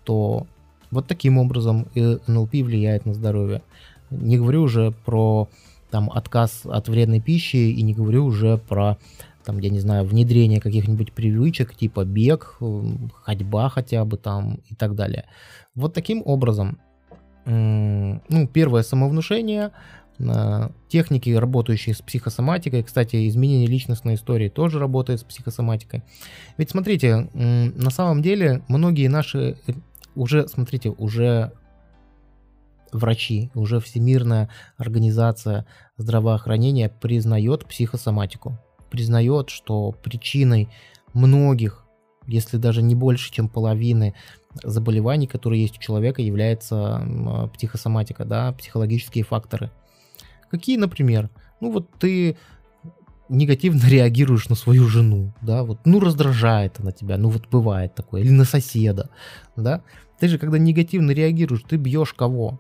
[0.06, 0.48] то
[0.92, 3.64] вот таким образом НЛП влияет на здоровье.
[4.10, 5.50] Не говорю уже про
[5.90, 8.98] там отказ от вредной пищи и не говорю уже про
[9.44, 12.58] там, я не знаю, внедрение каких-нибудь привычек, типа бег,
[13.24, 15.26] ходьба хотя бы там и так далее.
[15.76, 16.80] Вот таким образом,
[17.46, 19.72] ну, первое самовнушение,
[20.20, 22.84] э, техники, работающие с психосоматикой.
[22.84, 26.04] Кстати, изменение личностной истории тоже работает с психосоматикой.
[26.58, 29.74] Ведь смотрите, на самом деле многие наши э,
[30.14, 31.52] уже, смотрите, уже
[32.92, 35.66] врачи, уже Всемирная организация
[35.98, 38.60] здравоохранения признает психосоматику
[38.92, 40.70] признает, что причиной
[41.14, 41.84] многих,
[42.28, 44.14] если даже не больше, чем половины
[44.64, 49.72] заболеваний, которые есть у человека, является психосоматика, да, психологические факторы.
[50.50, 51.30] Какие, например?
[51.62, 52.38] Ну вот ты
[53.30, 58.22] негативно реагируешь на свою жену, да, вот, ну, раздражает она тебя, ну, вот бывает такое,
[58.22, 59.10] или на соседа,
[59.56, 59.82] да,
[60.20, 62.60] ты же, когда негативно реагируешь, ты бьешь кого?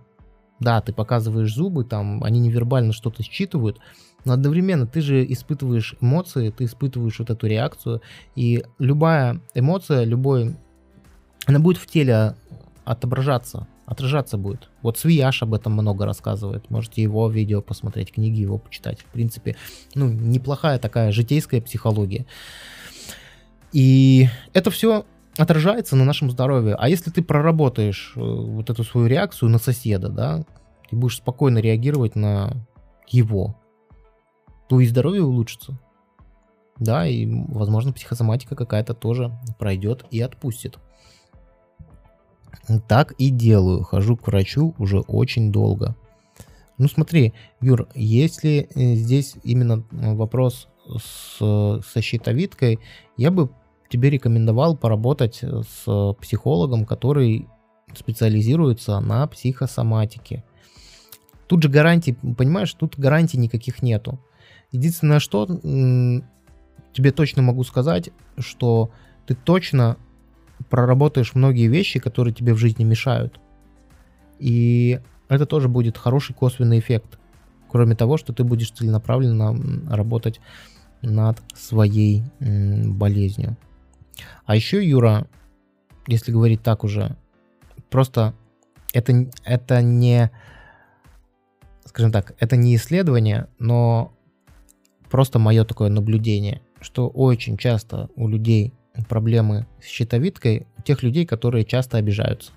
[0.60, 3.80] Да, ты показываешь зубы, там, они невербально что-то считывают,
[4.26, 8.02] но одновременно ты же испытываешь эмоции, ты испытываешь вот эту реакцию,
[8.36, 10.56] и любая эмоция, любой,
[11.46, 12.36] она будет в теле
[12.86, 14.70] отображаться, отражаться будет.
[14.82, 19.02] Вот Свияш об этом много рассказывает, можете его видео посмотреть, книги его почитать.
[19.02, 19.56] В принципе,
[19.96, 22.26] ну, неплохая такая житейская психология.
[23.72, 25.06] И это все
[25.38, 26.76] отражается на нашем здоровье.
[26.78, 30.44] А если ты проработаешь э, вот эту свою реакцию на соседа, да,
[30.90, 32.54] ты будешь спокойно реагировать на
[33.08, 33.56] его,
[34.72, 35.78] то и здоровье улучшится.
[36.80, 40.80] Да, и, возможно, психосоматика какая-то тоже пройдет и отпустит.
[42.88, 43.84] Так и делаю.
[43.84, 45.98] Хожу к врачу уже очень долго.
[46.78, 52.80] Ну смотри, Юр, если э, здесь именно вопрос с, со щитовидкой,
[53.18, 53.50] я бы
[53.90, 57.50] тебе рекомендовал поработать с психологом, который
[57.94, 60.46] специализируется на психосоматике.
[61.48, 64.18] Тут же гарантий, понимаешь, тут гарантий никаких нету.
[64.72, 68.92] Единственное, что тебе точно могу сказать, что
[69.26, 69.98] ты точно
[70.70, 73.40] проработаешь многие вещи, которые тебе в жизни мешают.
[74.40, 75.00] И
[75.30, 77.20] это тоже будет хороший косвенный эффект.
[77.70, 79.56] Кроме того, что ты будешь целенаправленно
[79.90, 80.42] работать
[81.02, 83.58] над своей болезнью.
[84.46, 85.28] А еще, Юра,
[86.08, 87.16] если говорить так уже,
[87.90, 88.34] просто
[88.94, 90.32] это, это не,
[91.86, 94.14] скажем так, это не исследование, но
[95.12, 98.74] просто мое такое наблюдение, что очень часто у людей
[99.10, 102.54] проблемы с щитовидкой, у тех людей, которые часто обижаются.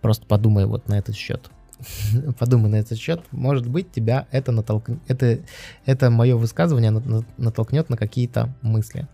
[0.00, 1.50] Просто подумай вот на этот счет.
[2.38, 3.22] подумай на этот счет.
[3.30, 5.40] Может быть, тебя это натолкнет, это,
[5.84, 6.90] это мое высказывание
[7.36, 9.06] натолкнет на какие-то мысли.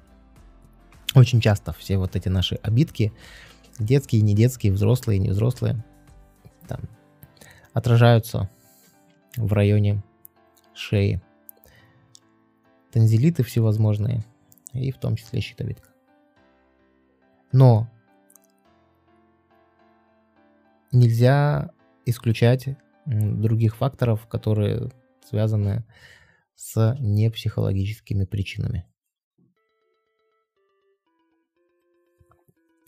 [1.15, 3.13] Очень часто все вот эти наши обидки,
[3.79, 5.85] детские, не детские, взрослые, не взрослые,
[6.69, 6.81] там,
[7.73, 8.49] отражаются
[9.37, 10.03] в районе
[10.75, 11.21] шеи
[12.95, 14.25] танзелиты всевозможные,
[14.73, 15.89] и в том числе щитовидка.
[17.51, 17.91] Но
[20.93, 21.73] нельзя
[22.07, 22.69] исключать
[23.05, 24.93] других факторов, которые
[25.29, 25.85] связаны
[26.55, 28.87] с непсихологическими причинами.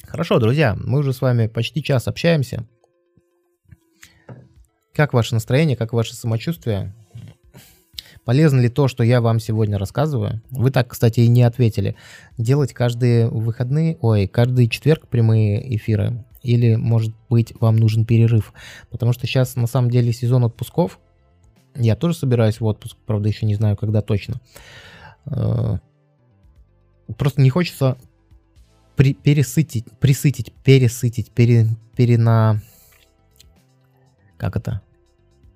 [0.04, 2.64] Хорошо, друзья, мы уже с вами почти час общаемся.
[4.94, 6.94] Как ваше настроение, как ваше самочувствие?
[8.26, 10.42] Полезно ли то, что я вам сегодня рассказываю?
[10.50, 11.94] Вы так, кстати, и не ответили.
[12.36, 16.24] Делать каждые выходные, ой, каждый четверг прямые эфиры?
[16.42, 18.52] Или, может быть, вам нужен перерыв?
[18.90, 20.98] Потому что сейчас, на самом деле, сезон отпусков.
[21.76, 24.40] Я тоже собираюсь в отпуск, правда, еще не знаю, когда точно.
[25.26, 25.78] Э,
[27.16, 27.96] просто не хочется
[28.96, 32.60] при, пересытить, присытить, пересытить, пере, перена...
[34.36, 34.80] Как это?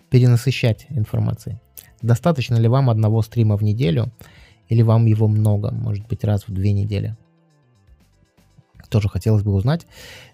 [0.09, 1.59] Перенасыщать информацией.
[2.03, 4.11] Достаточно ли вам одного стрима в неделю,
[4.69, 7.17] или вам его много, может быть, раз в две недели?
[8.89, 9.87] Тоже хотелось бы узнать.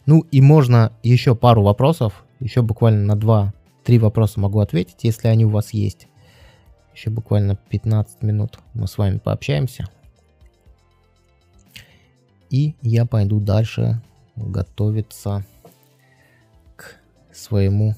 [0.06, 5.44] Ну и можно еще пару вопросов, еще буквально на два-три вопроса могу ответить, если они
[5.44, 6.08] у вас есть.
[6.94, 9.86] Еще буквально 15 минут мы с вами пообщаемся.
[12.48, 14.00] И я пойду дальше
[14.36, 15.44] готовиться
[16.76, 16.96] к
[17.32, 17.94] своему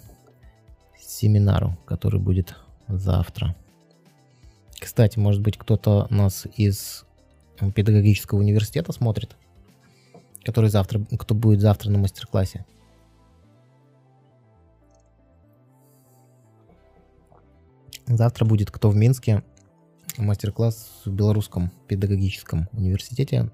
[0.98, 2.56] семинару, который будет
[2.88, 3.54] завтра.
[4.78, 7.04] Кстати, может быть, кто-то нас из
[7.74, 9.36] педагогического университета смотрит,
[10.44, 12.64] который завтра, кто будет завтра на мастер-классе.
[18.06, 19.42] Завтра будет кто в Минске
[20.16, 23.50] мастер-класс в Белорусском педагогическом университете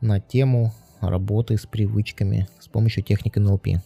[0.00, 3.82] на тему работы с привычками с помощью техники НЛП.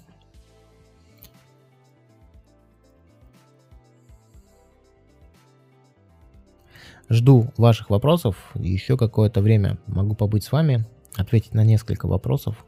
[7.08, 8.36] Жду ваших вопросов.
[8.54, 10.86] Еще какое-то время могу побыть с вами,
[11.16, 12.64] ответить на несколько вопросов,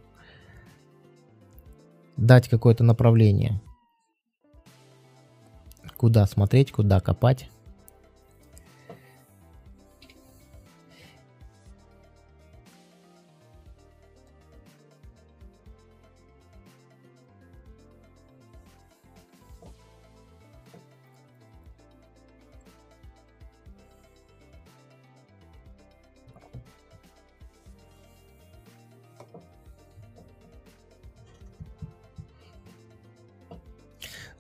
[2.17, 3.61] дать какое-то направление,
[5.97, 7.51] куда смотреть, куда копать.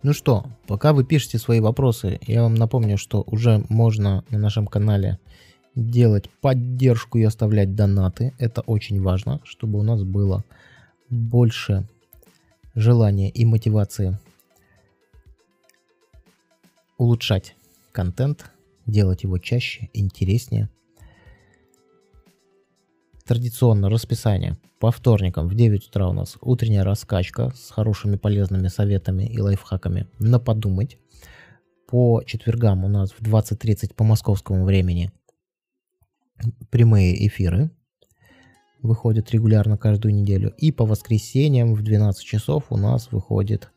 [0.02, 4.66] Ну что, пока вы пишете свои вопросы, я вам напомню, что уже можно на нашем
[4.66, 5.18] канале
[5.74, 8.32] делать поддержку и оставлять донаты.
[8.38, 10.44] Это очень важно, чтобы у нас было
[11.10, 11.86] больше
[12.74, 14.18] желания и мотивации
[16.98, 17.54] улучшать
[17.92, 18.50] контент,
[18.86, 20.68] делать его чаще, интереснее.
[23.26, 24.56] Традиционно расписание.
[24.78, 30.06] По вторникам в 9 утра у нас утренняя раскачка с хорошими полезными советами и лайфхаками
[30.20, 30.96] на подумать.
[31.88, 35.10] По четвергам у нас в 20.30 по московскому времени
[36.70, 37.72] прямые эфиры
[38.80, 40.54] выходят регулярно каждую неделю.
[40.58, 43.70] И по воскресеньям в 12 часов у нас выходит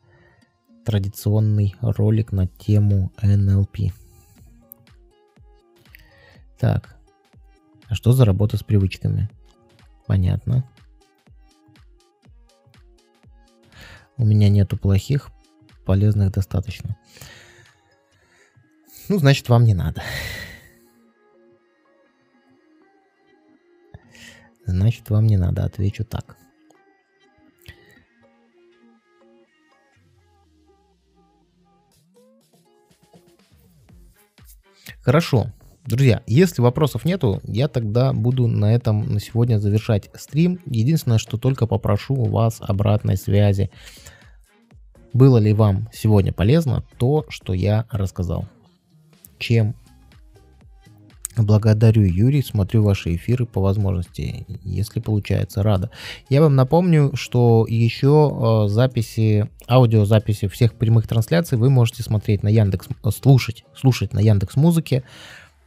[0.86, 3.92] традиционный ролик на тему NLP.
[6.60, 6.96] Так,
[7.88, 9.28] а что за работа с привычками?
[10.10, 10.68] Понятно.
[14.16, 15.30] У меня нету плохих,
[15.86, 16.98] полезных достаточно.
[19.08, 20.02] Ну, значит, вам не надо.
[24.66, 26.36] Значит, вам не надо, отвечу так.
[35.02, 35.52] Хорошо.
[35.90, 40.60] Друзья, если вопросов нету, я тогда буду на этом на сегодня завершать стрим.
[40.66, 43.72] Единственное, что только попрошу у вас обратной связи.
[45.12, 48.46] Было ли вам сегодня полезно то, что я рассказал?
[49.40, 49.74] Чем
[51.36, 55.90] Благодарю, Юрий, смотрю ваши эфиры по возможности, если получается, рада.
[56.28, 62.48] Я вам напомню, что еще э, записи, аудиозаписи всех прямых трансляций вы можете смотреть на
[62.48, 65.04] Яндекс, слушать, слушать на Яндекс Музыке,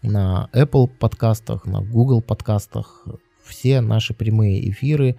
[0.03, 3.07] на Apple подкастах, на Google подкастах.
[3.43, 5.17] Все наши прямые эфиры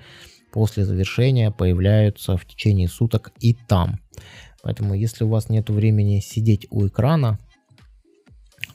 [0.53, 3.99] после завершения появляются в течение суток и там.
[4.63, 7.39] Поэтому, если у вас нет времени сидеть у экрана,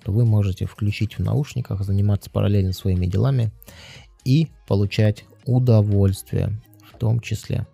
[0.03, 3.51] то вы можете включить в наушниках, заниматься параллельно своими делами
[4.25, 6.59] и получать удовольствие
[6.91, 7.65] в том числе.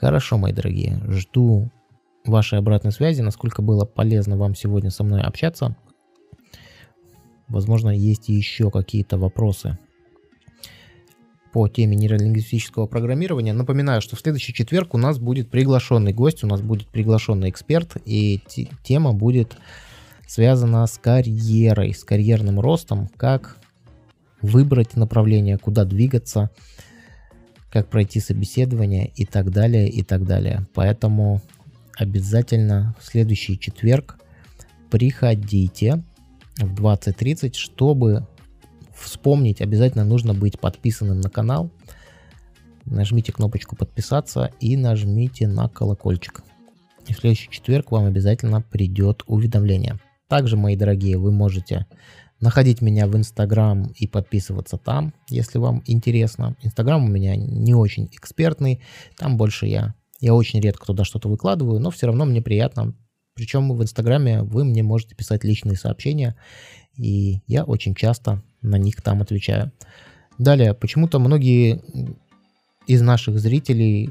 [0.00, 1.70] Хорошо, мои дорогие, жду
[2.24, 5.76] вашей обратной связи, насколько было полезно вам сегодня со мной общаться.
[7.54, 9.78] Возможно, есть еще какие-то вопросы
[11.52, 13.52] по теме нейролингвистического программирования.
[13.52, 17.96] Напоминаю, что в следующий четверг у нас будет приглашенный гость, у нас будет приглашенный эксперт,
[18.04, 18.40] и
[18.82, 19.56] тема будет
[20.26, 23.56] связана с карьерой, с карьерным ростом, как
[24.42, 26.50] выбрать направление, куда двигаться,
[27.70, 30.66] как пройти собеседование и так далее, и так далее.
[30.74, 31.40] Поэтому
[31.96, 34.18] обязательно в следующий четверг
[34.90, 36.02] приходите,
[36.58, 37.54] в 20.30.
[37.54, 38.26] Чтобы
[38.94, 41.70] вспомнить, обязательно нужно быть подписанным на канал.
[42.84, 46.42] Нажмите кнопочку подписаться и нажмите на колокольчик.
[47.06, 49.98] И в следующий четверг вам обязательно придет уведомление.
[50.28, 51.86] Также, мои дорогие, вы можете
[52.40, 56.56] находить меня в Инстаграм и подписываться там, если вам интересно.
[56.62, 58.82] Инстаграм у меня не очень экспертный,
[59.16, 59.94] там больше я.
[60.20, 62.94] Я очень редко туда что-то выкладываю, но все равно мне приятно.
[63.34, 66.36] Причем в Инстаграме вы мне можете писать личные сообщения,
[66.96, 69.72] и я очень часто на них там отвечаю.
[70.38, 71.82] Далее, почему-то многие
[72.86, 74.10] из наших зрителей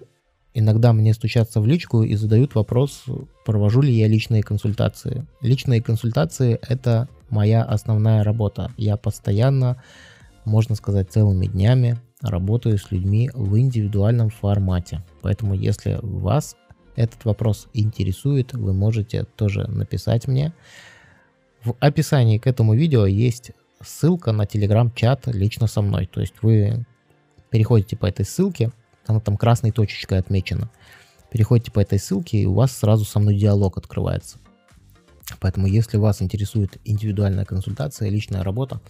[0.53, 3.05] иногда мне стучатся в личку и задают вопрос,
[3.45, 5.25] провожу ли я личные консультации.
[5.41, 8.71] Личные консультации– это моя основная работа.
[8.77, 9.81] Я постоянно,
[10.45, 15.03] можно сказать, целыми днями работаю с людьми в индивидуальном формате.
[15.21, 16.55] Поэтому, если вас
[16.95, 20.53] этот вопрос интересует, вы можете тоже написать мне.
[21.63, 26.07] В описании к этому видео есть ссылка на телеграм-чат лично со мной.
[26.07, 26.85] То есть вы
[27.49, 28.71] переходите по этой ссылке,
[29.05, 30.69] она там красной точечкой отмечена.
[31.31, 34.37] Переходите по этой ссылке, и у вас сразу со мной диалог открывается.
[35.39, 38.81] Поэтому, если вас интересует индивидуальная консультация, личная работа,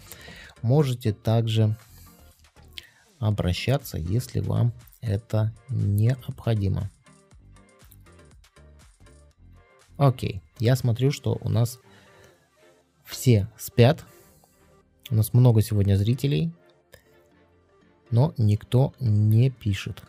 [0.62, 1.76] можете также
[3.18, 6.90] обращаться, если вам это необходимо.
[9.96, 11.78] Окей, я смотрю, что у нас
[13.04, 14.04] все спят.
[15.10, 16.52] У нас много сегодня зрителей
[18.14, 20.02] но никто не пишет.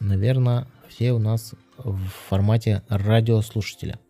[0.00, 4.00] Наверное, все у нас в формате радиослушателя.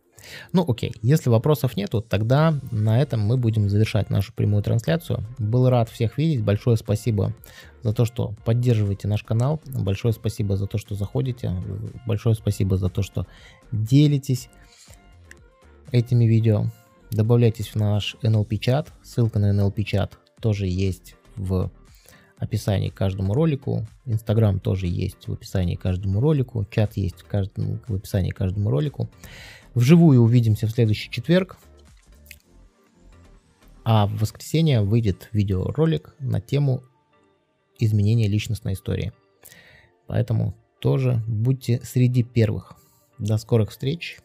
[0.53, 5.24] Ну окей, если вопросов нету, тогда на этом мы будем завершать нашу прямую трансляцию.
[5.38, 7.34] Был рад всех видеть, большое спасибо
[7.82, 11.53] за то, что поддерживаете наш канал, большое спасибо за то, что заходите,
[12.07, 13.26] большое спасибо за то, что
[13.70, 14.48] делитесь
[15.93, 16.66] этими видео.
[17.11, 21.70] Добавляйтесь в наш NLP чат, ссылка на NLP чат тоже есть в
[22.38, 23.86] описании к каждому ролику.
[24.07, 26.66] Инстаграм тоже есть в описании к каждому ролику.
[26.70, 29.11] Чат есть в, каждом, в описании к каждому ролику.
[29.74, 31.59] Вживую увидимся в следующий четверг.
[33.84, 36.82] А в воскресенье выйдет видеоролик на тему
[37.78, 39.12] изменения личностной истории.
[40.07, 42.74] Поэтому тоже будьте среди первых.
[43.18, 44.18] До скорых встреч.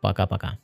[0.00, 0.58] Пока-пока.